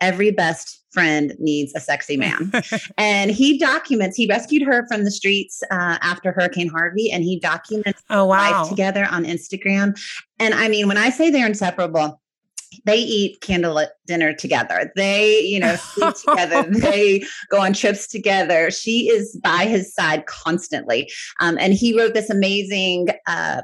Every 0.00 0.30
Best 0.30 0.84
Friend 0.92 1.34
Needs 1.38 1.72
a 1.74 1.80
Sexy 1.80 2.16
Man. 2.24 2.50
and 2.96 3.30
he 3.30 3.58
documents, 3.58 4.16
he 4.16 4.26
rescued 4.26 4.62
her 4.62 4.86
from 4.88 5.04
the 5.04 5.10
streets 5.10 5.62
uh, 5.70 5.98
after 6.00 6.32
Hurricane 6.32 6.68
Harvey, 6.68 7.10
and 7.10 7.22
he 7.24 7.38
documents 7.38 8.02
Oh, 8.10 8.24
wow. 8.24 8.60
life 8.62 8.68
together 8.68 9.06
on 9.10 9.24
Instagram. 9.24 9.98
And 10.38 10.54
I 10.54 10.68
mean, 10.68 10.88
when 10.88 10.96
I 10.96 11.10
say 11.10 11.30
they're 11.30 11.46
inseparable, 11.46 12.20
they 12.84 12.98
eat 12.98 13.40
candlelit 13.40 13.88
dinner 14.06 14.32
together. 14.34 14.92
They, 14.94 15.40
you 15.40 15.58
know, 15.58 15.74
sleep 15.76 16.14
together. 16.28 16.62
They 16.70 17.24
go 17.50 17.60
on 17.60 17.72
trips 17.72 18.06
together. 18.06 18.70
She 18.70 19.08
is 19.08 19.38
by 19.42 19.64
his 19.64 19.92
side 19.94 20.26
constantly. 20.26 21.10
Um, 21.40 21.56
and 21.58 21.72
he 21.72 21.98
wrote 21.98 22.14
this 22.14 22.30
amazing 22.30 23.08
uh, 23.26 23.62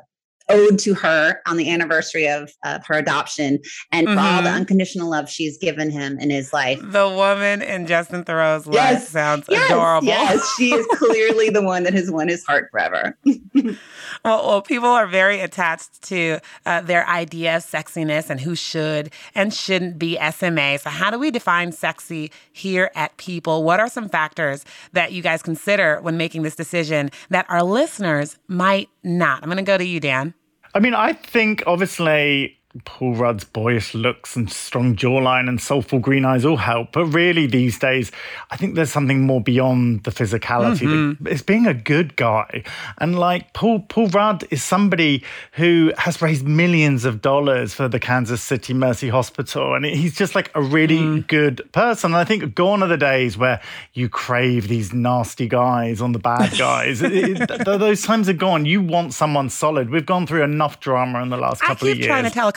ode 0.48 0.78
to 0.80 0.94
her 0.94 1.40
on 1.46 1.56
the 1.56 1.70
anniversary 1.70 2.26
of, 2.28 2.50
of 2.64 2.84
her 2.86 2.94
adoption 2.94 3.58
and 3.92 4.06
for 4.08 4.18
all 4.18 4.42
the 4.42 4.48
Mhm. 4.48 4.54
unconditional 4.56 5.08
love 5.10 5.28
she's 5.30 5.56
given 5.58 5.90
him 5.90 6.18
in 6.18 6.30
his 6.30 6.52
life. 6.52 6.78
The 6.82 7.08
woman 7.08 7.62
in 7.62 7.86
Justin 7.86 8.24
Theroux's 8.24 8.66
life 8.66 8.74
Yes, 8.76 9.08
sounds 9.08 9.46
Yes, 9.48 9.70
adorable. 9.70 10.06
Yes, 10.08 10.54
she 10.56 10.72
is 10.74 10.86
clearly 10.98 11.48
the 11.50 11.62
one 11.62 11.82
that 11.84 11.94
has 11.94 12.10
won 12.10 12.28
his 12.28 12.44
heart 12.44 12.68
forever. 12.70 13.16
Well, 14.24 14.46
well, 14.46 14.62
people 14.62 14.88
are 14.88 15.06
very 15.06 15.40
attached 15.40 16.00
to 16.04 16.38
uh, 16.64 16.80
their 16.80 17.06
idea 17.08 17.56
of 17.56 17.62
sexiness 17.62 18.30
and 18.30 18.40
who 18.40 18.54
should 18.54 19.10
and 19.34 19.52
shouldn't 19.52 19.98
be 19.98 20.16
SMA. 20.32 20.78
So, 20.78 20.88
how 20.90 21.10
do 21.10 21.18
we 21.18 21.30
define 21.30 21.72
sexy 21.72 22.30
here 22.52 22.90
at 22.94 23.16
People? 23.18 23.64
What 23.64 23.80
are 23.80 23.88
some 23.88 24.08
factors 24.08 24.64
that 24.92 25.12
you 25.12 25.20
guys 25.22 25.42
consider 25.42 25.98
when 26.00 26.16
making 26.16 26.42
this 26.42 26.56
decision 26.56 27.10
that 27.30 27.44
our 27.50 27.62
listeners 27.62 28.38
might 28.48 28.88
not? 29.04 29.42
I'm 29.42 29.48
going 29.48 29.56
to 29.58 29.62
go 29.62 29.78
to 29.78 29.84
you, 29.84 30.00
Dan. 30.00 30.34
I 30.74 30.80
mean, 30.80 30.94
I 30.94 31.12
think 31.12 31.62
obviously 31.66 32.58
Paul 32.84 33.14
Rudd's 33.14 33.44
boyish 33.44 33.94
looks 33.94 34.34
and 34.34 34.50
strong 34.50 34.96
jawline 34.96 35.48
and 35.48 35.60
soulful 35.60 36.00
green 36.00 36.24
eyes 36.24 36.44
all 36.44 36.56
help. 36.56 36.90
But 36.92 37.06
really, 37.06 37.46
these 37.46 37.78
days, 37.78 38.10
I 38.50 38.56
think 38.56 38.74
there's 38.74 38.90
something 38.90 39.20
more 39.22 39.40
beyond 39.40 40.02
the 40.02 40.10
physicality. 40.10 40.80
Mhm. 40.80 41.26
It's 41.28 41.42
being 41.42 41.66
a 41.68 41.74
good 41.74 42.16
guy. 42.16 42.64
And 42.98 43.16
like 43.18 43.52
Paul, 43.52 43.80
Paul 43.88 44.08
Rudd 44.08 44.44
is 44.50 44.62
somebody 44.62 45.22
who 45.52 45.92
has 45.98 46.20
raised 46.20 46.44
millions 46.46 47.04
of 47.04 47.22
dollars 47.22 47.72
for 47.74 47.86
the 47.86 48.00
Kansas 48.00 48.42
City 48.42 48.74
Mercy 48.74 49.08
Hospital. 49.08 49.74
And 49.74 49.84
he's 49.84 50.16
just 50.16 50.34
like 50.34 50.50
a 50.56 50.60
really 50.62 51.20
good 51.20 51.70
person. 51.72 52.10
And 52.12 52.16
I 52.16 52.24
think 52.24 52.54
gone 52.56 52.82
are 52.82 52.88
the 52.88 52.96
days 52.96 53.38
where 53.38 53.60
you 53.92 54.08
crave 54.08 54.66
these 54.66 54.92
nasty 54.92 55.46
guys 55.46 56.00
on 56.00 56.10
the 56.12 56.18
bad 56.18 56.52
guys. 56.58 57.02
It- 57.02 57.12
it- 57.12 57.48
th- 57.48 57.60
those 57.78 58.02
times 58.02 58.28
are 58.28 58.32
gone. 58.32 58.66
You 58.66 58.80
want 58.82 59.14
someone 59.14 59.48
solid. 59.48 59.90
We've 59.90 60.04
gone 60.06 60.26
through 60.26 60.42
enough 60.42 60.80
drama 60.80 61.22
in 61.22 61.28
the 61.28 61.36
last 61.36 61.62
I 61.62 61.66
couple 61.68 61.88
of 61.88 61.98
years. 61.98 62.08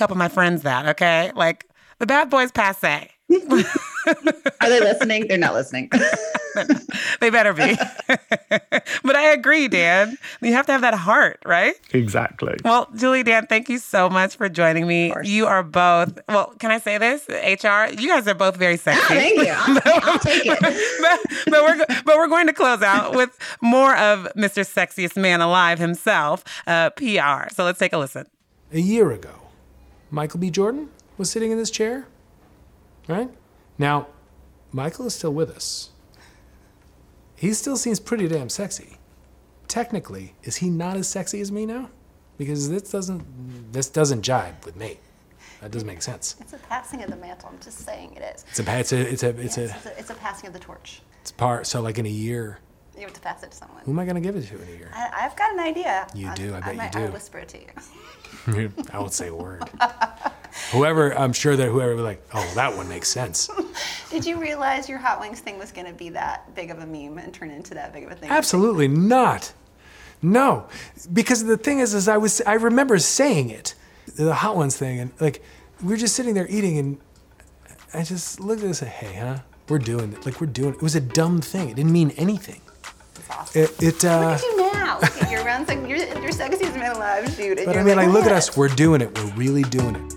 Trying 0.08 0.30
to 0.30 0.34
tell 0.34 0.46
a 0.56 0.56
couple 0.56 0.56
of 0.56 0.58
my 0.58 0.58
friends 0.58 0.62
that, 0.63 0.86
okay? 0.88 1.32
Like, 1.36 1.65
the 2.00 2.06
bad 2.06 2.30
boys 2.30 2.52
passe. 2.52 3.10
Are 4.62 4.70
they 4.70 4.80
listening? 4.80 5.28
They're 5.28 5.38
not 5.38 5.54
listening. 5.54 5.91
They 7.20 7.30
better 7.30 7.54
be. 7.54 7.76
but 9.04 9.15
I 9.15 9.32
agree, 9.32 9.67
Dan. 9.67 10.17
You 10.41 10.54
have 10.54 10.65
to 10.67 10.72
have 10.72 10.82
that 10.82 10.96
heart, 10.96 11.39
right? 11.46 11.76
Exactly. 11.93 12.56
Well, 12.63 12.88
Julie, 12.96 13.24
Dan, 13.24 13.46
thank 13.48 13.70
you 13.70 13.78
so 13.78 14.10
much 14.10 14.38
for 14.38 14.50
joining 14.50 14.88
me. 14.88 15.13
You 15.24 15.46
are 15.46 15.62
both, 15.62 16.20
well, 16.28 16.54
can 16.60 16.72
I 16.72 16.80
say 16.80 16.98
this? 16.98 17.28
HR, 17.30 17.93
you 18.00 18.08
guys 18.08 18.28
are 18.28 18.34
both 18.34 18.56
very 18.56 18.78
sexy. 18.78 19.13
thank 19.13 19.38
you. 19.39 19.54
I'll, 19.56 19.80
I'll 20.04 20.20
take 20.20 20.43
it. 20.46 20.60
but, 20.60 21.20
but 21.52 21.63
we're 21.63 21.86
but 22.06 22.17
we're 22.17 22.28
going 22.28 22.48
to 22.48 22.54
close 22.54 22.82
out 22.82 23.15
with 23.15 23.38
more 23.62 23.96
of 23.96 24.28
Mr. 24.36 24.65
Sexiest 24.65 25.15
Man 25.15 25.41
Alive 25.41 25.78
himself, 25.78 26.43
uh, 26.65 26.89
PR. 26.91 27.54
So 27.54 27.65
let's 27.65 27.80
take 27.80 27.93
a 27.93 27.98
listen. 28.00 28.26
A 28.74 28.80
year 28.80 29.12
ago, 29.12 29.47
Michael 30.12 30.39
B. 30.39 30.50
Jordan 30.50 30.89
was 31.17 31.30
sitting 31.30 31.52
in 31.52 31.58
this 31.58 31.72
chair, 31.72 32.08
right? 33.08 33.30
Now, 33.78 34.08
Michael 34.72 35.06
is 35.06 35.15
still 35.15 35.34
with 35.34 35.50
us. 35.50 35.89
He 37.36 37.54
still 37.54 37.78
seems 37.78 38.00
pretty 38.00 38.28
damn 38.28 38.50
sexy. 38.50 38.98
Technically, 39.67 40.34
is 40.43 40.58
he 40.58 40.70
not 40.70 40.98
as 40.98 41.08
sexy 41.08 41.41
as 41.41 41.52
me 41.52 41.65
now? 41.65 41.89
Because 42.38 42.70
this 42.70 42.89
doesn't 42.91 43.72
this 43.74 43.89
doesn't 43.89 44.22
jibe 44.22 44.63
with 44.65 44.76
me. 44.76 44.98
That 45.62 45.72
doesn't 45.72 45.88
make 45.88 46.02
sense. 46.02 46.36
It's 46.39 46.54
a 46.54 46.58
passing 46.58 47.04
of 47.04 47.10
the 47.10 47.15
mantle. 47.15 47.50
I'm 47.52 47.60
just 47.60 47.80
saying 47.80 48.13
it 48.15 48.22
is. 48.36 48.46
It's 48.50 48.60
a 48.60 48.80
it's 48.80 48.93
a 48.93 49.00
it's 49.12 49.24
a 49.24 49.30
it's 49.30 49.58
Yes, 49.58 49.58
a 49.58 49.63
it's 49.76 49.86
a, 49.86 50.00
it's 50.00 50.10
a 50.12 50.15
passing 50.15 50.48
of 50.48 50.54
the 50.54 50.60
torch. 50.60 51.02
it's 51.22 51.32
part. 51.32 51.67
So 51.67 51.82
like 51.82 51.98
in 51.98 52.06
a 52.06 52.10
year, 52.10 52.60
You 52.98 53.04
have 53.04 53.14
to 53.14 53.22
pass 53.22 53.44
it 53.44 53.52
to 53.52 53.58
someone. 53.58 53.84
who 53.84 53.92
am 53.92 54.00
I 54.00 54.06
gonna 54.06 54.22
give 54.22 54.36
it 54.36 54.48
to 54.48 54.56
in 54.62 54.68
a 54.68 54.72
year? 54.72 54.90
I, 54.94 55.26
I've 55.26 55.36
got 55.36 55.54
an 55.54 55.60
idea. 55.60 56.08
You 56.16 56.34
do, 56.36 56.56
I 56.56 56.60
bet 56.62 56.74
you 56.74 56.78
might, 56.78 56.92
do. 56.92 57.00
I'll 57.00 57.12
whisper 57.12 57.38
it 57.40 57.50
to 57.50 57.60
you. 57.60 58.72
I 58.92 59.00
won't 59.00 59.14
say 59.14 59.28
a 59.28 59.36
word. 59.36 59.64
whoever, 60.72 61.18
I'm 61.18 61.34
sure 61.34 61.56
that 61.56 61.70
whoever 61.70 61.92
would 61.92 61.98
be 61.98 62.04
like, 62.04 62.26
oh, 62.34 62.52
that 62.56 62.76
one 62.76 62.88
makes 62.88 63.08
sense. 63.08 63.50
Did 64.10 64.26
you 64.26 64.40
realize 64.40 64.88
your 64.90 64.98
hot 65.00 65.20
wings 65.20 65.40
thing 65.40 65.58
was 65.58 65.72
going 65.72 65.88
to 65.88 65.94
be 65.94 66.10
that 66.10 66.54
big 66.56 66.72
of 66.72 66.80
a 66.80 66.86
meme 66.86 67.18
and 67.18 67.34
turn 67.34 67.52
into 67.52 67.74
that 67.76 67.94
big 67.94 68.04
of 68.06 68.12
a 68.12 68.16
thing? 68.16 68.30
Absolutely 68.30 68.88
not. 68.88 69.54
No, 70.22 70.68
because 71.14 71.44
the 71.44 71.58
thing 71.58 71.80
is, 71.80 71.94
is 71.94 72.08
I 72.08 72.18
was 72.18 72.42
I 72.42 72.54
remember 72.54 72.98
saying 72.98 73.52
it, 73.52 73.76
the 74.16 74.34
hot 74.34 74.56
ones 74.56 74.76
thing, 74.76 75.00
and 75.00 75.12
like 75.20 75.44
we 75.82 75.90
were 75.90 75.98
just 75.98 76.16
sitting 76.16 76.34
there 76.34 76.48
eating, 76.50 76.80
and 76.80 76.98
I 77.94 78.04
just 78.04 78.40
looked 78.40 78.62
at 78.62 78.64
it 78.64 78.68
and 78.68 78.76
said, 78.76 78.88
"Hey, 78.88 79.14
huh? 79.14 79.40
We're 79.70 79.78
doing 79.78 80.14
it. 80.14 80.26
Like 80.26 80.42
we're 80.42 80.48
doing 80.48 80.74
it." 80.74 80.78
It 80.78 80.82
was 80.82 80.96
a 80.96 81.02
dumb 81.02 81.40
thing. 81.40 81.70
It 81.70 81.76
didn't 81.76 81.92
mean 81.92 82.12
anything. 82.18 82.62
It, 83.54 83.72
it 83.82 84.06
uh, 84.06 84.32
Look 84.32 84.40
at 84.40 84.42
you 84.44 84.58
now. 84.74 85.00
Look 85.02 85.22
at- 85.24 85.32
you're 85.32 85.44
around, 85.44 85.68
sec- 85.68 85.80
you're, 85.88 85.98
you're 85.98 86.32
sexiest 86.32 86.76
man 86.76 86.96
alive, 86.96 87.36
dude. 87.36 87.60
but 87.66 87.78
I 87.78 87.84
mean, 87.84 87.96
like, 87.98 88.10
look 88.10 88.26
at 88.26 88.32
us. 88.32 88.56
We're 88.58 88.68
doing 88.70 89.02
it. 89.02 89.18
We're 89.18 89.34
really 89.36 89.63
doing 89.63 89.96
it. 89.96 90.13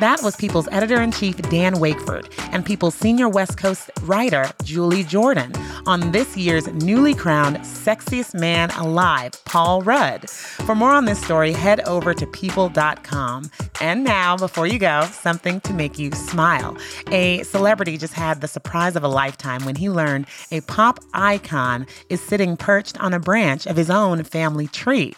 That 0.00 0.20
was 0.24 0.34
People's 0.34 0.66
editor 0.72 1.00
in 1.00 1.12
chief, 1.12 1.36
Dan 1.42 1.74
Wakeford, 1.74 2.26
and 2.52 2.66
People's 2.66 2.96
senior 2.96 3.28
West 3.28 3.56
Coast 3.56 3.88
writer, 4.02 4.50
Julie 4.64 5.04
Jordan, 5.04 5.52
on 5.86 6.12
this 6.12 6.36
year's 6.36 6.66
newly 6.68 7.14
crowned 7.14 7.56
Sexiest 7.58 8.34
Man 8.34 8.70
Alive, 8.70 9.32
Paul 9.44 9.82
Rudd. 9.82 10.28
For 10.30 10.74
more 10.74 10.92
on 10.92 11.04
this 11.04 11.20
story, 11.20 11.52
head 11.52 11.80
over 11.80 12.14
to 12.14 12.26
people.com. 12.26 13.50
And 13.80 14.04
now, 14.04 14.36
before 14.36 14.66
you 14.66 14.78
go, 14.78 15.02
something 15.10 15.60
to 15.62 15.74
make 15.74 15.98
you 15.98 16.12
smile. 16.12 16.76
A 17.10 17.42
celebrity 17.42 17.98
just 17.98 18.14
had 18.14 18.40
the 18.40 18.48
surprise 18.48 18.96
of 18.96 19.02
a 19.02 19.08
lifetime 19.08 19.64
when 19.64 19.74
he 19.74 19.90
learned 19.90 20.26
a 20.50 20.60
pop 20.62 21.00
icon 21.14 21.86
is 22.08 22.20
sitting 22.20 22.56
perched 22.56 23.00
on 23.00 23.12
a 23.12 23.20
branch 23.20 23.66
of 23.66 23.76
his 23.76 23.90
own 23.90 24.22
family 24.24 24.68
tree. 24.68 25.14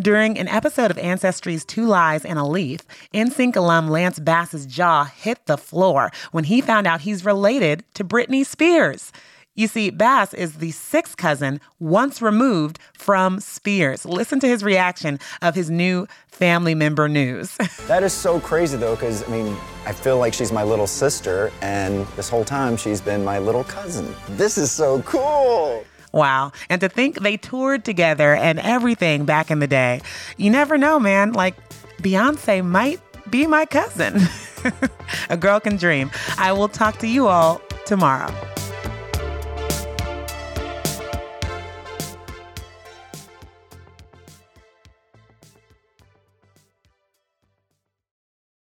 During 0.00 0.38
an 0.38 0.48
episode 0.48 0.90
of 0.90 0.98
Ancestry's 0.98 1.64
Two 1.64 1.86
Lies 1.86 2.24
and 2.24 2.38
a 2.38 2.44
Leaf, 2.44 2.80
NSYNC 3.14 3.56
alum 3.56 3.88
Lance 3.88 4.18
Bass's 4.18 4.66
jaw 4.66 5.04
hit 5.04 5.46
the 5.46 5.56
floor 5.56 6.10
when 6.32 6.44
he 6.44 6.60
found 6.60 6.86
out 6.86 7.02
he's 7.02 7.24
related 7.24 7.84
to 7.94 8.04
Britney 8.04 8.44
Spears. 8.44 9.12
You 9.58 9.66
see, 9.66 9.90
Bass 9.90 10.34
is 10.34 10.58
the 10.58 10.70
sixth 10.70 11.16
cousin 11.16 11.60
once 11.80 12.22
removed 12.22 12.78
from 12.92 13.40
Spears. 13.40 14.04
Listen 14.04 14.38
to 14.38 14.46
his 14.46 14.62
reaction 14.62 15.18
of 15.42 15.56
his 15.56 15.68
new 15.68 16.06
family 16.28 16.76
member 16.76 17.08
news. 17.08 17.58
That 17.88 18.04
is 18.04 18.12
so 18.12 18.38
crazy 18.38 18.76
though, 18.76 18.94
because 18.94 19.26
I 19.26 19.32
mean, 19.32 19.56
I 19.84 19.92
feel 19.92 20.18
like 20.18 20.32
she's 20.32 20.52
my 20.52 20.62
little 20.62 20.86
sister, 20.86 21.50
and 21.62 22.06
this 22.16 22.28
whole 22.28 22.44
time 22.44 22.76
she's 22.76 23.00
been 23.00 23.24
my 23.24 23.38
little 23.40 23.64
cousin. 23.64 24.14
This 24.28 24.58
is 24.58 24.70
so 24.70 25.02
cool. 25.02 25.84
Wow. 26.12 26.52
And 26.68 26.80
to 26.82 26.88
think 26.88 27.20
they 27.20 27.36
toured 27.36 27.84
together 27.84 28.36
and 28.36 28.60
everything 28.60 29.24
back 29.24 29.50
in 29.50 29.58
the 29.58 29.66
day. 29.66 30.02
You 30.36 30.50
never 30.50 30.78
know, 30.78 31.00
man. 31.00 31.32
Like, 31.32 31.56
Beyonce 32.02 32.64
might 32.64 33.00
be 33.30 33.46
my 33.46 33.64
cousin. 33.64 34.20
A 35.30 35.36
girl 35.36 35.58
can 35.58 35.76
dream. 35.76 36.10
I 36.36 36.52
will 36.52 36.68
talk 36.68 36.98
to 36.98 37.08
you 37.08 37.26
all 37.26 37.60
tomorrow. 37.86 38.32